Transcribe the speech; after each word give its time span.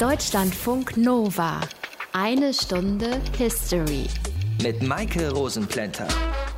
Deutschlandfunk 0.00 0.96
Nova. 0.96 1.60
Eine 2.14 2.54
Stunde 2.54 3.20
History. 3.36 4.06
Mit 4.62 4.82
Maike 4.82 5.30
Rosenplanter. 5.30 6.08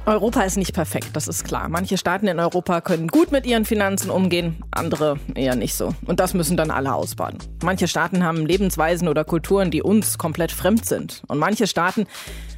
Europa 0.07 0.43
ist 0.43 0.57
nicht 0.57 0.73
perfekt, 0.73 1.09
das 1.15 1.27
ist 1.27 1.43
klar. 1.43 1.69
Manche 1.69 1.99
Staaten 1.99 2.29
in 2.29 2.39
Europa 2.39 2.81
können 2.81 3.09
gut 3.09 3.33
mit 3.33 3.45
ihren 3.45 3.65
Finanzen 3.65 4.11
umgehen, 4.11 4.63
andere 4.71 5.19
eher 5.35 5.57
nicht 5.57 5.75
so. 5.75 5.93
Und 6.07 6.21
das 6.21 6.35
müssen 6.35 6.57
dann 6.57 6.71
alle 6.71 6.95
ausbaden. 6.95 7.41
Manche 7.65 7.89
Staaten 7.89 8.23
haben 8.23 8.47
Lebensweisen 8.47 9.09
oder 9.09 9.25
Kulturen, 9.25 9.73
die 9.73 9.83
uns 9.83 10.19
komplett 10.19 10.53
fremd 10.53 10.87
sind. 10.87 11.25
Und 11.27 11.39
manche 11.39 11.67
Staaten 11.67 12.07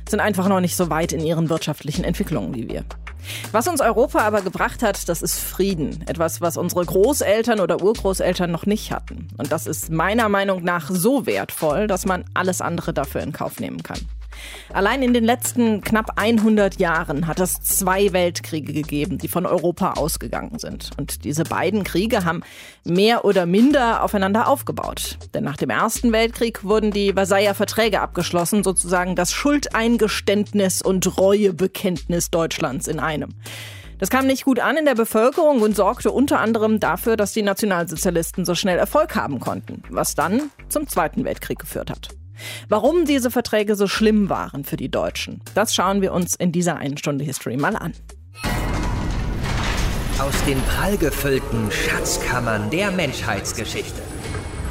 sind 0.07 0.21
einfach 0.21 0.49
noch 0.49 0.61
nicht 0.61 0.77
so 0.77 0.91
weit 0.91 1.15
in 1.15 1.21
ihren 1.21 1.49
wirtschaftlichen 1.49 2.05
Entwicklungen 2.05 2.55
wie 2.55 2.69
wir. 2.69 2.85
Was 3.53 3.69
uns 3.69 3.81
Europa 3.81 4.21
aber 4.21 4.43
gebracht 4.43 4.83
hat, 4.83 5.09
das 5.09 5.23
ist 5.23 5.39
Frieden. 5.39 6.05
Etwas, 6.07 6.41
was 6.41 6.57
unsere 6.57 6.85
Großeltern 6.85 7.61
oder 7.61 7.83
Urgroßeltern 7.83 8.51
noch 8.51 8.67
nicht 8.67 8.93
hatten. 8.93 9.29
Und 9.37 9.53
das 9.53 9.67
ist 9.67 9.91
meiner 9.91 10.29
Meinung 10.29 10.63
nach 10.65 10.91
so 10.91 11.27
wertvoll, 11.27 11.87
dass 11.87 12.07
man 12.07 12.25
alles 12.35 12.61
andere 12.61 12.93
dafür 12.93 13.23
in 13.23 13.33
Kauf 13.33 13.61
nehmen 13.61 13.83
kann. 13.83 14.01
Allein 14.73 15.03
in 15.03 15.15
den 15.15 15.25
letzten 15.25 15.81
knapp 15.81 16.13
100 16.17 16.79
Jahren 16.79 17.27
hat 17.27 17.41
es 17.41 17.61
zwei 17.63 18.13
Weltkriege 18.13 18.73
gegeben, 18.73 19.19
die 19.19 19.29
von 19.29 19.47
Europa 19.47 19.93
ausgegangen 19.93 20.59
sind. 20.59 20.91
Und 20.97 21.25
diese 21.25 21.45
beiden 21.45 21.85
Kriege 21.85 22.25
haben 22.25 22.43
mehr 22.85 23.25
oder 23.25 23.47
minder 23.47 24.03
aufeinander 24.03 24.49
aufgebaut. 24.49 25.19
Denn 25.35 25.45
nach 25.45 25.57
dem 25.57 25.71
Ersten 25.71 26.13
Weltkrieg 26.13 26.65
wurden 26.65 26.91
die 26.91 27.13
Versailler 27.13 27.55
Verträge 27.55 28.01
abgeschlossen, 28.01 28.65
sozusagen 28.65 29.17
das 29.17 29.33
Schuldeingeständnis 29.33 30.83
und 30.83 31.19
Reuebekenntnis 31.19 32.31
Deutschlands 32.31 32.89
in 32.89 33.01
einem. 33.01 33.35
Das 33.99 34.11
kam 34.11 34.27
nicht 34.27 34.45
gut 34.45 34.59
an 34.61 34.77
in 34.77 34.85
der 34.85 34.95
Bevölkerung 34.95 35.63
und 35.63 35.77
sorgte 35.77 36.11
unter 36.11 36.41
anderem 36.41 36.81
dafür, 36.81 37.17
dass 37.17 37.33
die 37.33 37.43
Nationalsozialisten 37.43 38.45
so 38.45 38.55
schnell 38.55 38.79
Erfolg 38.79 39.15
haben 39.15 39.41
konnten, 39.41 39.83
was 39.89 40.15
dann 40.15 40.51
zum 40.69 40.89
Zweiten 40.89 41.25
Weltkrieg 41.25 41.59
geführt 41.59 41.91
hat. 41.91 42.09
Warum 42.69 43.05
diese 43.05 43.31
Verträge 43.31 43.77
so 43.77 43.87
schlimm 43.87 44.29
waren 44.29 44.65
für 44.65 44.77
die 44.77 44.91
Deutschen, 44.91 45.41
das 45.55 45.75
schauen 45.75 46.03
wir 46.03 46.13
uns 46.13 46.35
in 46.35 46.53
dieser 46.53 46.77
einen 46.77 46.97
Stunde 46.97 47.25
History 47.25 47.57
mal 47.57 47.77
an. 47.77 47.93
Aus 50.19 50.45
den 50.47 50.61
prallgefüllten 50.63 51.71
Schatzkammern 51.71 52.71
der 52.71 52.91
Menschheitsgeschichte. 52.91 54.03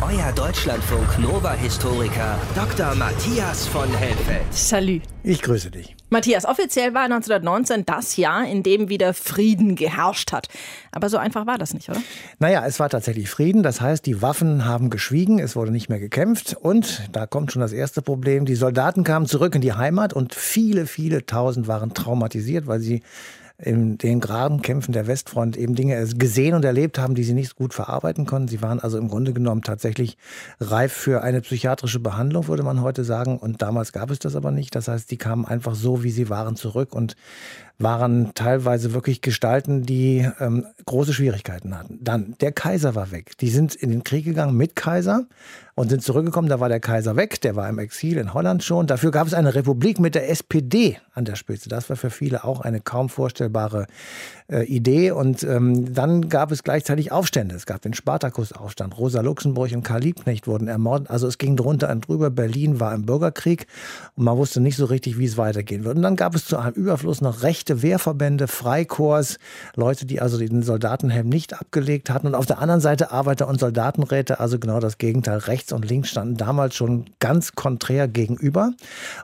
Euer 0.06 0.34
Deutschlandfunk 0.34 1.18
Nova-Historiker 1.18 2.38
Dr. 2.56 2.94
Matthias 2.96 3.66
von 3.68 3.90
Helfeld. 3.90 4.42
Salut. 4.52 5.02
Ich 5.24 5.42
grüße 5.42 5.72
dich. 5.72 5.96
Matthias, 6.10 6.44
offiziell 6.44 6.94
war 6.94 7.04
1919 7.04 7.86
das 7.86 8.18
Jahr, 8.18 8.46
in 8.46 8.64
dem 8.64 8.90
wieder 8.90 9.14
Frieden 9.14 9.78
geherrscht 9.78 10.34
hat. 10.34 10.50
Aber 10.92 11.08
so 11.08 11.18
einfach 11.18 11.48
war 11.48 11.58
das 11.58 11.74
nicht, 11.74 11.88
oder? 11.88 12.02
Naja, 12.40 12.66
es 12.66 12.82
war 12.82 12.90
tatsächlich 12.90 13.30
Frieden. 13.30 13.64
Das 13.64 13.80
heißt, 13.80 14.06
die 14.06 14.22
Waffen 14.22 14.66
haben 14.66 14.90
geschwiegen, 14.90 15.40
es 15.40 15.56
wurde 15.56 15.72
nicht 15.72 15.88
mehr 15.88 16.00
gekämpft. 16.00 16.54
Und 16.60 17.08
da 17.14 17.26
kommt 17.26 17.54
schon 17.54 17.62
das 17.62 17.72
erste 17.72 18.02
Problem. 18.02 18.44
Die 18.44 18.56
Soldaten 18.56 19.06
kamen 19.06 19.26
zurück 19.26 19.56
in 19.56 19.62
die 19.62 19.72
Heimat 19.72 20.12
und 20.12 20.36
viele, 20.36 20.86
viele 20.86 21.26
tausend 21.26 21.70
waren 21.70 21.94
traumatisiert, 21.94 22.68
weil 22.68 22.82
sie 22.82 23.04
in 23.64 23.98
den 23.98 24.20
geraden 24.20 24.62
Kämpfen 24.62 24.92
der 24.92 25.08
Westfront 25.08 25.56
eben 25.58 25.76
Dinge 25.76 26.06
gesehen 26.16 26.54
und 26.54 26.66
erlebt 26.66 27.00
haben, 27.00 27.16
die 27.16 27.24
sie 27.24 27.34
nicht 27.34 27.56
gut 27.56 27.74
verarbeiten 27.74 28.26
konnten. 28.26 28.50
Sie 28.50 28.62
waren 28.62 28.80
also 28.80 28.98
im 28.98 29.08
Grunde 29.08 29.34
genommen 29.34 29.62
tatsächlich 29.62 30.18
reif 30.60 30.92
für 30.92 31.24
eine 31.24 31.42
psychiatrische 31.42 32.00
Behandlung, 32.00 32.48
würde 32.48 32.64
man 32.64 32.82
heute 32.82 33.04
sagen. 33.04 33.38
Und 33.38 33.62
damals 33.62 33.94
gab 33.94 34.12
es 34.12 34.20
das 34.20 34.36
aber 34.36 34.52
nicht. 34.52 34.76
Das 34.76 34.88
heißt, 34.88 35.10
die 35.10 35.18
kamen 35.18 35.46
einfach 35.46 35.76
so, 35.76 36.04
wie 36.04 36.12
sie 36.12 36.30
waren, 36.30 36.56
zurück 36.56 36.94
und 36.94 37.16
waren 37.80 38.34
teilweise 38.36 38.94
wirklich 38.94 39.22
Gestalten, 39.22 39.84
die 39.84 40.30
ähm, 40.40 40.66
große 40.86 41.14
Schwierigkeiten 41.14 41.78
hatten. 41.78 42.00
Dann, 42.02 42.36
der 42.40 42.52
Kaiser 42.52 42.96
war 42.96 43.12
weg. 43.12 43.38
Die 43.40 43.50
sind 43.50 43.76
in 43.76 43.90
den 43.90 44.04
Krieg 44.04 44.26
gegangen 44.26 44.56
mit 44.56 44.76
Kaiser 44.76 45.26
und 45.76 45.90
sind 45.90 46.04
zurückgekommen. 46.04 46.50
Da 46.50 46.60
war 46.60 46.70
der 46.70 46.80
Kaiser 46.80 47.16
weg, 47.16 47.42
der 47.42 47.56
war 47.56 47.68
im 47.68 47.80
Exil 47.80 48.18
in 48.18 48.34
Holland 48.34 48.64
schon. 48.64 48.88
Dafür 48.88 49.12
gab 49.12 49.28
es 49.28 49.34
eine 49.34 49.56
Republik 49.56 50.00
mit 50.00 50.16
der 50.16 50.30
SPD 50.30 50.98
an 51.14 51.26
der 51.26 51.36
Spitze. 51.36 51.68
Das 51.68 51.90
war 51.90 51.98
für 51.98 52.12
viele 52.12 52.44
auch 52.44 52.62
eine 52.62 52.80
kaum 52.80 53.10
vorstellbare 53.10 53.88
äh, 54.52 54.64
Idee. 54.66 55.12
Und 55.12 55.44
ähm, 55.44 55.94
dann 55.94 56.30
gab 56.30 56.52
es 56.52 56.64
gleichzeitig 56.64 57.12
Aufstände. 57.12 57.56
Es 57.56 57.66
gab 57.66 57.82
den 57.82 57.94
Spartakusaufstand. 57.94 58.98
Rosa 58.98 59.22
Luxemburg 59.22 59.72
und 59.74 59.84
Karl 59.84 60.02
Liebknecht 60.02 60.48
wurden 60.48 60.68
ermordet. 60.68 61.10
Also 61.10 61.28
es 61.28 61.38
ging 61.38 61.56
drunter 61.56 61.90
und 61.90 62.08
drüber. 62.08 62.30
Berlin 62.30 62.80
war 62.80 62.94
im 62.94 63.06
Bürgerkrieg 63.06 63.68
und 64.16 64.26
man 64.26 64.38
wusste 64.38 64.62
nicht 64.62 64.76
so 64.76 64.86
richtig, 64.86 65.18
wie 65.18 65.26
es 65.26 65.38
weitergehen 65.38 65.84
wird. 65.84 65.96
Und 65.96 66.04
dann 66.04 66.16
gab 66.16 66.36
es 66.36 66.46
zu 66.46 66.58
einem 66.58 66.74
Überfluss 66.74 67.22
noch 67.22 67.44
rechte 67.44 67.82
Wehrverbände, 67.82 68.48
Freikorps, 68.48 69.38
Leute, 69.76 70.06
die 70.06 70.22
also 70.22 70.38
den 70.38 70.64
Soldatenhelm 70.64 71.30
nicht 71.30 71.60
abgelegt 71.60 72.10
hatten. 72.10 72.28
Und 72.28 72.36
auf 72.36 72.46
der 72.46 72.60
anderen 72.60 72.82
Seite 72.82 73.12
Arbeiter- 73.12 73.48
und 73.48 73.60
Soldatenräte, 73.60 74.40
also 74.40 74.60
genau 74.60 74.80
das 74.80 74.98
Gegenteil. 74.98 75.40
Rechts 75.40 75.72
und 75.72 75.88
links 75.88 76.10
standen 76.10 76.38
damals 76.38 76.76
schon 76.76 77.06
ganz 77.20 77.54
konträr 77.54 78.08
gegenüber. 78.08 78.74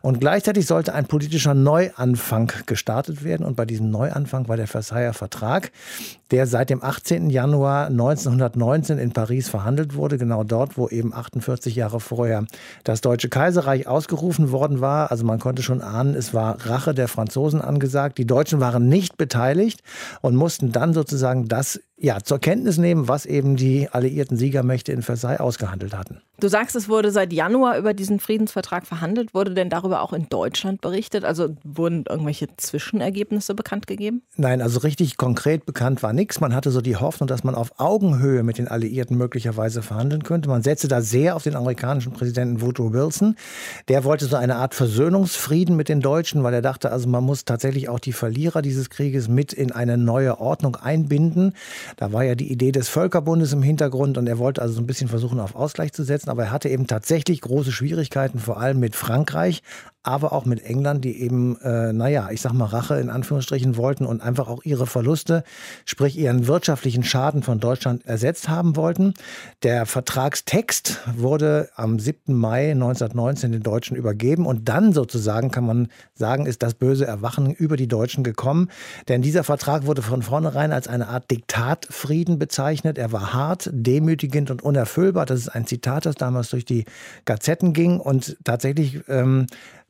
Und 0.02 0.20
gleichzeitig 0.20 0.66
sollte 0.66 0.94
ein 0.94 1.06
politischer 1.06 1.54
Neuanfang 1.54 2.52
gestartet 2.66 3.24
werden. 3.24 3.46
Und 3.46 3.56
bei 3.56 3.66
diesem 3.66 3.90
Neuanfang 3.90 4.48
war 4.48 4.58
der 4.58 4.68
Versailler 4.68 5.09
Vertrag, 5.14 5.72
der 6.32 6.48
seit 6.48 6.70
dem 6.70 6.84
18. 6.84 7.30
Januar 7.30 7.88
1919 7.88 8.98
in 8.98 9.12
Paris 9.12 9.50
verhandelt 9.50 9.96
wurde, 9.96 10.18
genau 10.18 10.44
dort, 10.44 10.78
wo 10.78 10.88
eben 10.88 11.14
48 11.14 11.76
Jahre 11.76 12.00
vorher 12.00 12.46
das 12.84 13.02
Deutsche 13.02 13.30
Kaiserreich 13.30 13.88
ausgerufen 13.88 14.52
worden 14.52 14.82
war. 14.82 15.12
Also 15.12 15.26
man 15.26 15.40
konnte 15.40 15.64
schon 15.64 15.82
ahnen, 15.82 16.16
es 16.16 16.34
war 16.34 16.66
Rache 16.66 16.94
der 16.94 17.08
Franzosen 17.08 17.62
angesagt. 17.62 18.18
Die 18.18 18.28
Deutschen 18.28 18.60
waren 18.60 18.88
nicht 18.88 19.18
beteiligt 19.18 19.82
und 20.22 20.36
mussten 20.36 20.72
dann 20.72 20.94
sozusagen 20.94 21.48
das 21.48 21.80
ja, 22.02 22.22
zur 22.24 22.40
Kenntnis 22.40 22.78
nehmen, 22.78 23.08
was 23.08 23.26
eben 23.26 23.58
die 23.58 23.90
alliierten 23.90 24.38
Siegermächte 24.38 24.94
in 24.94 25.02
Versailles 25.02 25.42
ausgehandelt 25.42 25.94
hatten. 25.94 26.22
Du 26.40 26.48
sagst, 26.48 26.76
es 26.78 26.88
wurde 26.88 27.12
seit 27.12 27.34
Januar 27.34 27.78
über 27.78 27.94
diesen 27.94 28.22
Friedensvertrag 28.22 28.88
verhandelt. 28.88 29.34
Wurde 29.34 29.54
denn 29.54 29.70
darüber 29.70 30.02
auch 30.02 30.14
in 30.14 30.30
Deutschland 30.30 30.80
berichtet? 30.80 31.26
Also 31.26 31.50
wurden 31.64 32.06
irgendwelche 32.08 32.48
Zwischenergebnisse 32.56 33.54
bekannt 33.54 33.88
gegeben? 33.88 34.24
Nein, 34.38 34.62
also 34.62 34.80
richtig 34.80 35.18
konkret 35.18 35.66
bekannt 35.66 36.02
war 36.02 36.14
nichts. 36.20 36.42
Man 36.42 36.54
hatte 36.54 36.70
so 36.70 36.82
die 36.82 36.98
Hoffnung, 36.98 37.28
dass 37.28 37.44
man 37.44 37.56
auf 37.56 37.72
Augenhöhe 37.78 38.44
mit 38.44 38.58
den 38.58 38.68
Alliierten 38.68 39.18
möglicherweise 39.18 39.82
verhandeln 39.82 40.24
könnte. 40.24 40.50
Man 40.50 40.62
setzte 40.62 40.88
da 40.88 41.02
sehr 41.02 41.36
auf 41.36 41.44
den 41.44 41.56
amerikanischen 41.56 42.12
Präsidenten 42.12 42.62
Woodrow 42.62 42.92
Wilson. 42.92 43.36
Der 43.88 44.04
wollte 44.04 44.26
so 44.26 44.36
eine 44.36 44.58
Art 44.58 44.76
Versöhnungsfrieden 44.76 45.76
mit 45.78 45.88
den 45.88 46.02
Deutschen, 46.02 46.44
weil 46.44 46.54
er 46.54 46.62
dachte, 46.62 46.92
also 46.92 47.08
man 47.08 47.24
muss 47.24 47.46
tatsächlich 47.46 47.88
auch 47.88 48.00
die 48.00 48.12
Verlierer 48.12 48.62
dieses 48.62 48.90
Krieges 48.90 49.30
mit 49.30 49.54
in 49.54 49.72
eine 49.72 49.98
neue 49.98 50.40
Ordnung 50.40 50.76
einbinden. 50.76 51.54
Da 51.96 52.12
war 52.12 52.24
ja 52.24 52.36
die 52.36 52.52
Idee 52.52 52.74
des 52.74 52.90
Völkerbundes 52.90 53.54
im 53.54 53.64
Hintergrund 53.64 54.18
und 54.18 54.28
er 54.28 54.38
wollte 54.38 54.62
also 54.62 54.74
so 54.74 54.82
ein 54.82 54.88
bisschen 54.88 55.08
versuchen, 55.08 55.40
auf 55.40 55.56
Ausgleich 55.56 55.94
zu 55.94 56.04
setzen. 56.04 56.30
Aber 56.30 56.44
er 56.44 56.52
hatte 56.52 56.68
eben 56.68 56.86
tatsächlich 56.86 57.40
große 57.40 57.72
Schwierigkeiten, 57.72 58.40
vor 58.40 58.60
allem 58.60 58.80
mit 58.80 58.96
Frankreich, 58.96 59.64
aber 60.04 60.32
auch 60.32 60.46
mit 60.46 60.64
England, 60.64 61.04
die 61.04 61.22
eben, 61.22 61.60
äh, 61.62 61.92
naja, 61.92 62.30
ich 62.32 62.42
sag 62.42 62.54
mal, 62.54 62.66
Rache 62.66 63.00
in 63.00 63.10
Anführungsstrichen 63.10 63.76
wollten 63.76 64.06
und 64.06 64.22
einfach 64.22 64.48
auch 64.48 64.64
ihre 64.64 64.88
Verluste, 64.88 65.44
sprich 65.84 66.18
ihren 66.18 66.48
wirtschaftlichen 66.48 67.04
Schaden 67.04 67.44
von 67.44 67.60
Deutschland 67.60 68.06
ersetzt 68.06 68.48
haben 68.48 68.78
wollten. 68.78 69.14
Der 69.62 69.86
Vertragstext 69.86 71.02
wurde 71.18 71.70
am 71.76 72.00
7. 72.00 72.34
Mai 72.34 72.72
1919 72.72 73.52
den 73.52 73.64
Deutschen 73.64 73.98
übergeben 73.98 74.46
und 74.46 74.70
dann 74.70 74.94
sozusagen 74.94 75.52
kann 75.52 75.66
man 75.66 75.90
sagen, 76.14 76.46
ist 76.46 76.64
das 76.64 76.76
böse 76.76 77.06
Erwachen 77.06 77.52
über 77.52 77.76
die 77.76 77.90
Deutschen 77.90 78.24
gekommen. 78.24 78.70
Denn 79.10 79.22
dieser 79.22 79.44
Vertrag 79.44 79.86
wurde 79.86 80.02
von 80.02 80.22
vornherein 80.22 80.72
als 80.72 80.88
eine 80.88 81.10
Art 81.10 81.30
Diktatfrieden 81.30 82.40
bezeichnet. 82.40 82.98
Er 82.98 83.12
war 83.12 83.34
hart, 83.34 83.70
demütigend 83.74 84.50
und 84.50 84.62
unerfüllbar. 84.62 85.26
Das 85.26 85.40
ist 85.40 85.50
ein 85.50 85.68
Zitat, 85.68 86.06
das 86.06 86.16
damals 86.16 86.50
durch 86.52 86.64
die 86.64 86.86
Gazetten 87.26 87.74
ging 87.74 88.00
und 88.00 88.38
tatsächlich 88.46 89.02
ähm, 89.10 89.48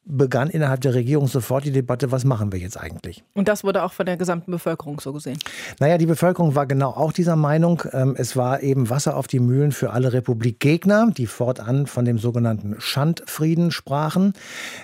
begann 0.09 0.49
innerhalb 0.49 0.81
der 0.81 0.93
Regierung 0.93 1.27
sofort 1.27 1.63
die 1.65 1.71
Debatte, 1.71 2.11
was 2.11 2.25
machen 2.25 2.51
wir 2.51 2.59
jetzt 2.59 2.77
eigentlich? 2.77 3.23
Und 3.33 3.47
das 3.47 3.63
wurde 3.63 3.83
auch 3.83 3.93
von 3.93 4.05
der 4.05 4.17
gesamten 4.17 4.51
Bevölkerung 4.51 4.99
so 4.99 5.13
gesehen? 5.13 5.37
Naja, 5.79 5.97
die 5.97 6.07
Bevölkerung 6.07 6.55
war 6.55 6.65
genau 6.65 6.89
auch 6.89 7.13
dieser 7.13 7.35
Meinung. 7.35 7.83
Ähm, 7.93 8.15
es 8.17 8.35
war 8.35 8.61
eben 8.61 8.89
Wasser 8.89 9.15
auf 9.15 9.27
die 9.27 9.39
Mühlen 9.39 9.71
für 9.71 9.91
alle 9.91 10.11
Republikgegner, 10.11 11.11
die 11.15 11.27
fortan 11.27 11.85
von 11.87 12.05
dem 12.05 12.17
sogenannten 12.17 12.75
Schandfrieden 12.79 13.71
sprachen. 13.71 14.33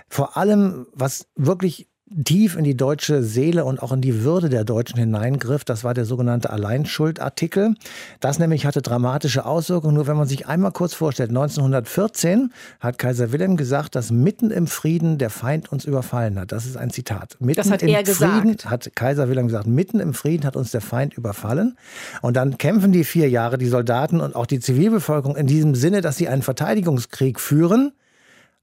Vor 0.07 0.37
allem, 0.37 0.85
was 0.93 1.27
wirklich 1.35 1.89
tief 2.23 2.55
in 2.55 2.63
die 2.63 2.77
deutsche 2.77 3.23
Seele 3.23 3.65
und 3.65 3.81
auch 3.81 3.91
in 3.91 4.01
die 4.01 4.23
Würde 4.23 4.49
der 4.49 4.63
Deutschen 4.63 4.99
hineingriff. 4.99 5.63
Das 5.63 5.83
war 5.83 5.95
der 5.95 6.05
sogenannte 6.05 6.51
Alleinschuldartikel. 6.51 7.73
Das 8.19 8.37
nämlich 8.37 8.65
hatte 8.65 8.83
dramatische 8.83 9.45
Auswirkungen. 9.45 9.95
Nur 9.95 10.05
wenn 10.05 10.15
man 10.15 10.27
sich 10.27 10.47
einmal 10.47 10.71
kurz 10.71 10.93
vorstellt, 10.93 11.29
1914 11.29 12.53
hat 12.79 12.99
Kaiser 12.99 13.31
Wilhelm 13.31 13.57
gesagt, 13.57 13.95
dass 13.95 14.11
mitten 14.11 14.51
im 14.51 14.67
Frieden 14.67 15.17
der 15.17 15.31
Feind 15.31 15.71
uns 15.71 15.85
überfallen 15.85 16.39
hat. 16.39 16.51
Das 16.51 16.67
ist 16.67 16.77
ein 16.77 16.91
Zitat. 16.91 17.37
Mitten 17.39 17.57
das 17.57 17.71
hat 17.71 17.81
im 17.81 17.89
er 17.89 18.05
Frieden 18.05 18.51
gesagt. 18.51 18.69
hat 18.69 18.95
Kaiser 18.95 19.27
Wilhelm 19.27 19.47
gesagt, 19.47 19.65
mitten 19.65 19.99
im 19.99 20.13
Frieden 20.13 20.45
hat 20.45 20.55
uns 20.55 20.69
der 20.69 20.81
Feind 20.81 21.15
überfallen. 21.15 21.75
Und 22.21 22.37
dann 22.37 22.59
kämpfen 22.59 22.91
die 22.91 23.03
vier 23.03 23.29
Jahre 23.29 23.57
die 23.57 23.67
Soldaten 23.67 24.21
und 24.21 24.35
auch 24.35 24.45
die 24.45 24.59
Zivilbevölkerung 24.59 25.35
in 25.35 25.47
diesem 25.47 25.73
Sinne, 25.73 26.01
dass 26.01 26.17
sie 26.17 26.27
einen 26.27 26.43
Verteidigungskrieg 26.43 27.39
führen 27.39 27.93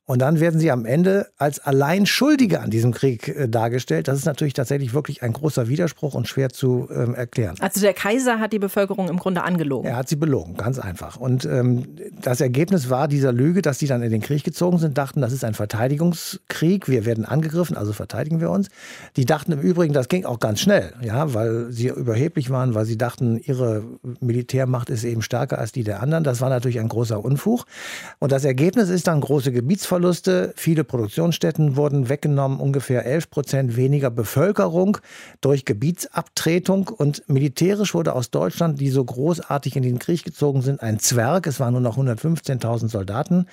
Und 0.04 0.20
dann 0.20 0.40
werden 0.40 0.58
sie 0.58 0.72
am 0.72 0.84
Ende 0.84 1.28
als 1.38 1.60
allein 1.60 2.06
Schuldige 2.06 2.60
an 2.60 2.70
diesem 2.70 2.92
Krieg 2.92 3.28
äh, 3.28 3.48
dargestellt. 3.48 4.08
Das 4.08 4.18
ist 4.18 4.24
natürlich 4.24 4.52
tatsächlich 4.52 4.94
wirklich 4.94 5.22
ein 5.22 5.32
großer 5.32 5.68
Widerspruch 5.68 6.14
und 6.14 6.26
schwer 6.26 6.50
zu 6.50 6.88
ähm, 6.92 7.14
erklären. 7.14 7.54
Also 7.60 7.80
der 7.80 7.94
Kaiser 7.94 8.40
hat 8.40 8.52
die 8.52 8.58
Bevölkerung 8.58 9.08
im 9.08 9.18
Grunde 9.18 9.44
angelogen. 9.44 9.88
Er 9.88 9.94
hat 9.94 10.08
sie 10.08 10.16
belogen, 10.16 10.56
ganz 10.56 10.80
einfach. 10.80 11.18
Und 11.18 11.44
ähm, 11.44 11.96
das 12.20 12.40
Ergebnis 12.40 12.90
war 12.90 13.06
dieser 13.06 13.32
Lüge, 13.32 13.62
dass 13.62 13.78
sie 13.78 13.86
dann 13.86 14.02
in 14.02 14.10
den 14.10 14.22
Krieg 14.22 14.42
gezogen 14.42 14.78
sind, 14.78 14.98
dachten, 14.98 15.20
das 15.20 15.32
ist 15.32 15.44
ein 15.44 15.54
Verteidigungskrieg, 15.54 16.88
wir 16.88 17.06
werden 17.06 17.24
angegriffen, 17.24 17.76
also 17.76 17.92
verteidigen 17.92 18.40
wir 18.40 18.50
uns. 18.50 18.70
Die 19.16 19.24
dachten 19.24 19.52
im 19.52 19.60
Übrigen, 19.60 19.94
das 19.94 20.08
ging 20.08 20.24
auch 20.24 20.40
ganz 20.40 20.60
schnell, 20.60 20.94
ja, 21.00 21.32
weil 21.32 21.70
sie 21.70 21.88
überheblich 21.88 22.50
waren, 22.50 22.74
weil 22.74 22.86
sie 22.86 22.98
dachten, 22.98 23.38
ihre 23.38 23.84
Militärmacht 24.18 24.90
ist 24.90 25.04
eben 25.04 25.22
stärker 25.22 25.60
als 25.60 25.70
die 25.70 25.84
der 25.84 26.02
anderen. 26.02 26.24
Das 26.24 26.40
war 26.40 26.50
natürlich 26.50 26.80
ein 26.80 26.88
großer 26.88 27.24
Unfug. 27.24 27.66
Und 28.18 28.32
das 28.32 28.44
Ergebnis 28.44 28.88
ist 28.88 29.06
dann 29.06 29.20
große 29.20 29.52
Gebietsverluste 29.52 29.91
Verluste. 29.92 30.54
Viele 30.56 30.84
Produktionsstätten 30.84 31.76
wurden 31.76 32.08
weggenommen, 32.08 32.60
ungefähr 32.60 33.04
11 33.04 33.28
Prozent 33.28 33.76
weniger 33.76 34.08
Bevölkerung 34.08 34.96
durch 35.42 35.66
Gebietsabtretung. 35.66 36.88
Und 36.88 37.28
militärisch 37.28 37.92
wurde 37.92 38.14
aus 38.14 38.30
Deutschland, 38.30 38.80
die 38.80 38.88
so 38.88 39.04
großartig 39.04 39.76
in 39.76 39.82
den 39.82 39.98
Krieg 39.98 40.24
gezogen 40.24 40.62
sind, 40.62 40.82
ein 40.82 40.98
Zwerg. 40.98 41.46
Es 41.46 41.60
waren 41.60 41.72
nur 41.72 41.82
noch 41.82 41.98
115.000 41.98 42.88
Soldaten 42.88 43.44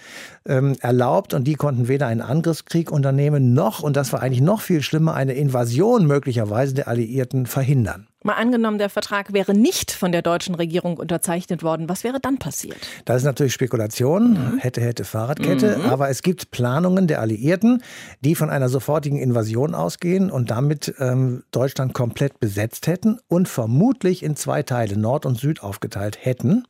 ähm, 0.48 0.78
erlaubt 0.80 1.34
und 1.34 1.44
die 1.44 1.56
konnten 1.56 1.90
weder 1.90 2.08
einen 2.08 2.22
Angriffskrieg 2.22 2.90
unternehmen 2.90 3.54
noch, 3.54 3.84
und 3.84 3.98
das 3.98 4.14
war 4.14 4.22
eigentlich 4.22 4.40
noch 4.40 4.62
viel 4.62 4.82
schlimmer, 4.82 5.16
eine 5.16 5.34
Invasion 5.34 6.08
möglicherweise 6.08 6.74
der 6.74 6.88
Alliierten 6.88 7.48
verhindern. 7.48 8.08
Mal 8.22 8.34
angenommen, 8.34 8.80
der 8.80 8.90
Vertrag 8.90 9.32
wäre 9.32 9.54
nicht 9.54 9.92
von 9.92 10.12
der 10.12 10.22
deutschen 10.22 10.54
Regierung 10.54 10.98
unterzeichnet 10.98 11.64
worden. 11.64 11.88
Was 11.88 12.04
wäre 12.04 12.20
dann 12.20 12.38
passiert? 12.38 12.76
Das 13.06 13.18
ist 13.18 13.24
natürlich 13.24 13.54
Spekulation, 13.54 14.34
mhm. 14.34 14.58
hätte, 14.58 14.82
hätte 14.82 15.06
Fahrradkette. 15.06 15.78
Mhm. 15.78 15.86
Aber 15.86 16.10
es 16.10 16.22
gibt 16.22 16.52
Planungen 16.52 17.08
der 17.08 17.22
Alliierten, 17.22 17.82
die 18.20 18.36
von 18.36 18.50
einer 18.50 18.68
sofortigen 18.68 19.18
Invasion 19.18 19.74
ausgehen 19.74 20.32
und 20.32 20.52
damit 20.52 20.94
ähm, 21.00 21.44
Deutschland 21.52 21.94
komplett 21.94 22.42
besetzt 22.42 22.88
hätten 22.88 23.20
und 23.30 23.48
vermutlich 23.48 24.22
in 24.22 24.36
zwei 24.36 24.64
Teile, 24.64 24.98
Nord 24.98 25.26
und 25.26 25.40
Süd, 25.40 25.64
aufgeteilt 25.64 26.18
hätten. 26.20 26.66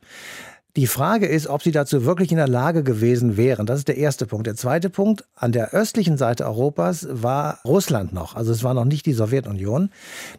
Die 0.79 0.87
Frage 0.87 1.25
ist, 1.25 1.47
ob 1.47 1.61
sie 1.61 1.73
dazu 1.73 2.05
wirklich 2.05 2.31
in 2.31 2.37
der 2.37 2.47
Lage 2.47 2.83
gewesen 2.83 3.35
wären. 3.35 3.65
Das 3.65 3.79
ist 3.79 3.89
der 3.89 3.97
erste 3.97 4.25
Punkt. 4.25 4.47
Der 4.47 4.55
zweite 4.55 4.89
Punkt, 4.89 5.25
an 5.35 5.51
der 5.51 5.73
östlichen 5.73 6.15
Seite 6.15 6.45
Europas 6.45 7.05
war 7.11 7.59
Russland 7.65 8.13
noch. 8.13 8.37
Also 8.37 8.53
es 8.53 8.63
war 8.63 8.73
noch 8.73 8.85
nicht 8.85 9.05
die 9.05 9.11
Sowjetunion. 9.11 9.89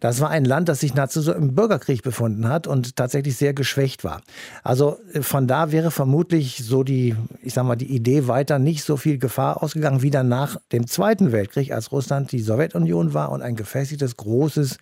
Das 0.01 0.23
war 0.23 0.31
ein 0.31 0.47
Land, 0.47 0.71
das 0.71 0.81
sich 0.81 0.95
nahezu 0.95 1.21
so 1.21 1.35
im 1.35 1.55
Bürgerkrieg 1.55 2.03
befunden 2.03 2.49
hat 2.49 2.67
und 2.67 2.97
tatsächlich 2.97 3.37
sehr 3.37 3.53
geschwächt 3.53 4.03
war. 4.03 4.23
Also 4.63 4.97
äh, 5.13 5.21
von 5.21 5.47
da 5.47 5.73
wäre 5.73 5.91
vermutlich 5.91 6.65
so 6.65 6.85
die, 6.85 7.15
ich 7.43 7.53
sag 7.53 7.67
mal, 7.67 7.77
die 7.77 7.95
Idee 7.95 8.27
weiter 8.27 8.59
nicht 8.59 8.83
so 8.83 8.97
viel 8.97 9.19
Gefahr 9.19 9.63
ausgegangen 9.63 10.01
wie 10.01 10.11
dann 10.11 10.29
nach 10.29 10.57
dem 10.73 10.87
Zweiten 10.87 11.33
Weltkrieg, 11.33 11.71
als 11.71 11.93
Russland 11.93 12.33
die 12.33 12.41
Sowjetunion 12.41 13.13
war 13.13 13.31
und 13.31 13.43
ein 13.43 13.57
gefestigtes, 13.57 14.17
großes 14.17 14.79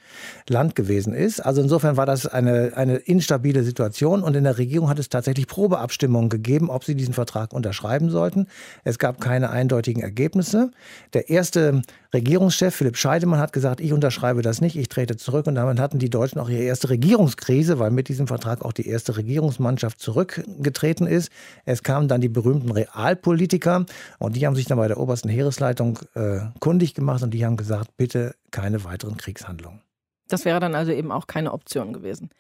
Land 0.49 0.77
gewesen 0.77 1.15
ist. 1.15 1.45
Also 1.45 1.63
insofern 1.63 1.97
war 1.97 2.07
das 2.07 2.29
eine, 2.29 2.75
eine 2.77 2.99
instabile 2.99 3.65
Situation 3.65 4.23
und 4.23 4.37
in 4.37 4.45
der 4.45 4.57
Regierung 4.57 4.89
hat 4.89 5.01
es 5.01 5.09
tatsächlich 5.09 5.48
tatsächlich 5.49 5.59
Probeabstimmungen 5.59 6.29
gegeben, 6.29 6.71
ob 6.71 6.85
sie 6.85 6.95
diesen 6.95 7.15
Vertrag 7.15 7.53
unterschreiben 7.53 8.11
sollten. 8.11 8.47
Es 8.85 8.99
gab 8.99 9.21
keine 9.21 9.51
eindeutigen 9.51 10.03
Ergebnisse. 10.03 10.71
Der 11.15 11.31
erste 11.31 11.83
Regierungschef 12.15 12.75
Philipp 12.75 12.97
Scheidemann 12.97 13.41
hat 13.41 13.53
gesagt, 13.53 13.81
ich 13.81 13.93
unterschreibe 13.93 14.43
das 14.43 14.61
nicht, 14.61 14.77
ich 14.77 14.89
trete 14.89 15.17
zurück. 15.17 15.47
Und 15.47 15.57
damit 15.57 15.81
hatten 15.81 15.99
die 15.99 16.11
Deutschen 16.11 16.39
auch 16.39 16.49
ihre 16.49 16.63
erste 16.63 16.91
Regierungskrise, 16.91 17.79
weil 17.79 17.91
mit 17.91 18.09
diesem 18.09 18.27
Vertrag 18.27 18.65
auch 18.65 18.73
die 18.73 18.87
erste 18.87 19.17
Regierungsmannschaft 19.17 20.01
zurückgetreten 20.01 21.07
ist. 21.07 21.31
Es 21.65 21.83
kamen 21.83 22.09
dann 22.09 22.21
die 22.21 22.29
berühmten 22.29 22.71
Realpolitiker 22.71 23.87
und 24.19 24.37
die 24.37 24.47
haben 24.47 24.55
sich 24.55 24.67
dann 24.67 24.79
bei 24.79 24.89
der 24.89 24.99
obersten 24.99 25.29
Heeresleitung 25.29 25.99
äh, 26.15 26.41
kundig 26.61 26.95
gemacht 26.95 27.23
und 27.23 27.33
die 27.33 27.45
haben 27.45 27.57
gesagt, 27.57 27.97
bitte 27.97 28.35
keine 28.51 28.85
weiteren 28.85 29.17
Kriegshandlungen. 29.17 29.88
Das 30.29 30.45
wäre 30.45 30.61
dann 30.61 30.75
also 30.75 30.93
eben 30.93 31.11
auch 31.11 31.27
keine 31.27 31.53
Option 31.53 31.93
gewesen. 31.93 32.31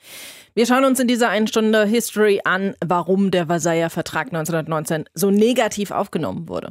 Wir 0.55 0.67
schauen 0.67 0.85
uns 0.85 1.01
in 1.01 1.09
dieser 1.09 1.31
einen 1.31 1.47
Stunde 1.47 1.85
History 1.85 2.41
an, 2.45 2.75
warum 2.85 3.31
der 3.31 3.47
Versailler 3.47 3.91
Vertrag 3.91 4.29
1919 4.29 5.05
so 5.15 5.31
negativ 5.31 5.91
aufgenommen 5.91 6.49
wurde. 6.49 6.71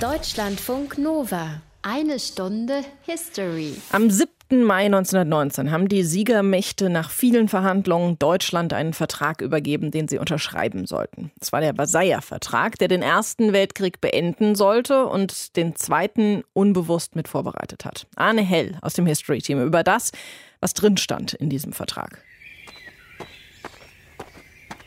Deutschlandfunk 0.00 0.98
Nova. 0.98 1.62
Eine 1.82 2.18
Stunde 2.18 2.82
History. 3.02 3.74
Am 3.90 4.10
7. 4.10 4.30
Mai 4.60 4.84
1919 4.84 5.70
haben 5.70 5.88
die 5.88 6.02
Siegermächte 6.02 6.90
nach 6.90 7.10
vielen 7.10 7.48
Verhandlungen 7.48 8.18
Deutschland 8.18 8.74
einen 8.74 8.92
Vertrag 8.92 9.40
übergeben, 9.40 9.90
den 9.90 10.08
sie 10.08 10.18
unterschreiben 10.18 10.86
sollten. 10.86 11.32
Es 11.40 11.52
war 11.52 11.62
der 11.62 11.74
Versailler 11.74 12.20
Vertrag, 12.20 12.76
der 12.78 12.88
den 12.88 13.00
Ersten 13.00 13.54
Weltkrieg 13.54 14.02
beenden 14.02 14.54
sollte 14.54 15.06
und 15.06 15.56
den 15.56 15.74
Zweiten 15.74 16.44
unbewusst 16.52 17.16
mit 17.16 17.28
vorbereitet 17.28 17.86
hat. 17.86 18.06
Arne 18.14 18.42
Hell 18.42 18.76
aus 18.82 18.92
dem 18.92 19.06
History 19.06 19.38
Team 19.38 19.62
über 19.62 19.82
das, 19.82 20.12
was 20.60 20.74
drin 20.74 20.98
stand 20.98 21.32
in 21.32 21.48
diesem 21.48 21.72
Vertrag. 21.72 22.22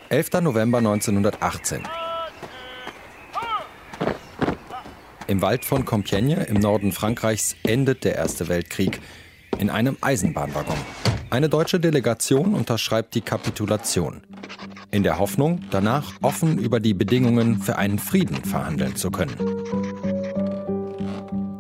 11. 0.09 0.41
November 0.41 0.77
1918. 0.77 1.81
Im 5.25 5.41
Wald 5.41 5.65
von 5.65 5.85
Compiègne 5.85 6.44
im 6.44 6.57
Norden 6.59 6.91
Frankreichs 6.91 7.56
endet 7.63 8.03
der 8.03 8.13
Erste 8.13 8.47
Weltkrieg 8.47 9.01
in 9.59 9.69
einem 9.69 9.97
Eisenbahnwaggon. 10.01 10.77
Eine 11.29 11.49
deutsche 11.49 11.79
Delegation 11.79 12.53
unterschreibt 12.53 13.15
die 13.15 13.21
Kapitulation. 13.21 14.21
In 14.91 15.03
der 15.03 15.19
Hoffnung, 15.19 15.61
danach 15.71 16.13
offen 16.21 16.57
über 16.57 16.79
die 16.79 16.93
Bedingungen 16.93 17.59
für 17.59 17.77
einen 17.77 17.99
Frieden 17.99 18.43
verhandeln 18.45 18.95
zu 18.95 19.11
können. 19.11 19.35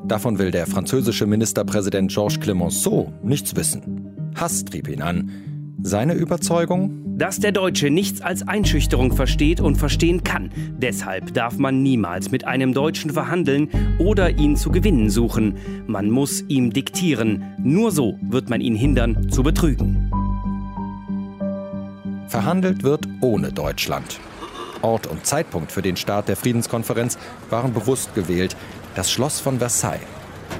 Davon 0.05 0.37
will 0.37 0.51
der 0.51 0.67
französische 0.67 1.25
Ministerpräsident 1.25 2.11
Georges 2.11 2.39
Clemenceau 2.39 3.11
nichts 3.23 3.55
wissen. 3.55 4.31
Hass 4.35 4.63
trieb 4.63 4.87
ihn 4.87 5.01
an. 5.01 5.31
Seine 5.81 6.13
Überzeugung? 6.13 7.04
Dass 7.17 7.39
der 7.39 7.51
Deutsche 7.51 7.89
nichts 7.89 8.21
als 8.21 8.47
Einschüchterung 8.47 9.15
versteht 9.15 9.61
und 9.61 9.77
verstehen 9.77 10.23
kann. 10.23 10.51
Deshalb 10.77 11.33
darf 11.33 11.57
man 11.57 11.81
niemals 11.81 12.31
mit 12.31 12.45
einem 12.45 12.73
Deutschen 12.73 13.11
verhandeln 13.11 13.69
oder 13.99 14.37
ihn 14.37 14.57
zu 14.57 14.69
gewinnen 14.69 15.09
suchen. 15.09 15.55
Man 15.87 16.09
muss 16.09 16.43
ihm 16.47 16.73
diktieren. 16.73 17.43
Nur 17.57 17.91
so 17.91 18.19
wird 18.21 18.49
man 18.49 18.61
ihn 18.61 18.75
hindern 18.75 19.29
zu 19.29 19.43
betrügen. 19.43 20.11
Verhandelt 22.27 22.83
wird 22.83 23.07
ohne 23.21 23.53
Deutschland. 23.53 24.19
Ort 24.81 25.07
und 25.07 25.25
Zeitpunkt 25.25 25.71
für 25.71 25.81
den 25.81 25.95
Start 25.95 26.27
der 26.27 26.35
Friedenskonferenz 26.35 27.17
waren 27.49 27.73
bewusst 27.73 28.13
gewählt. 28.13 28.57
Das 28.95 29.09
Schloss 29.09 29.39
von 29.39 29.59
Versailles. 29.59 30.01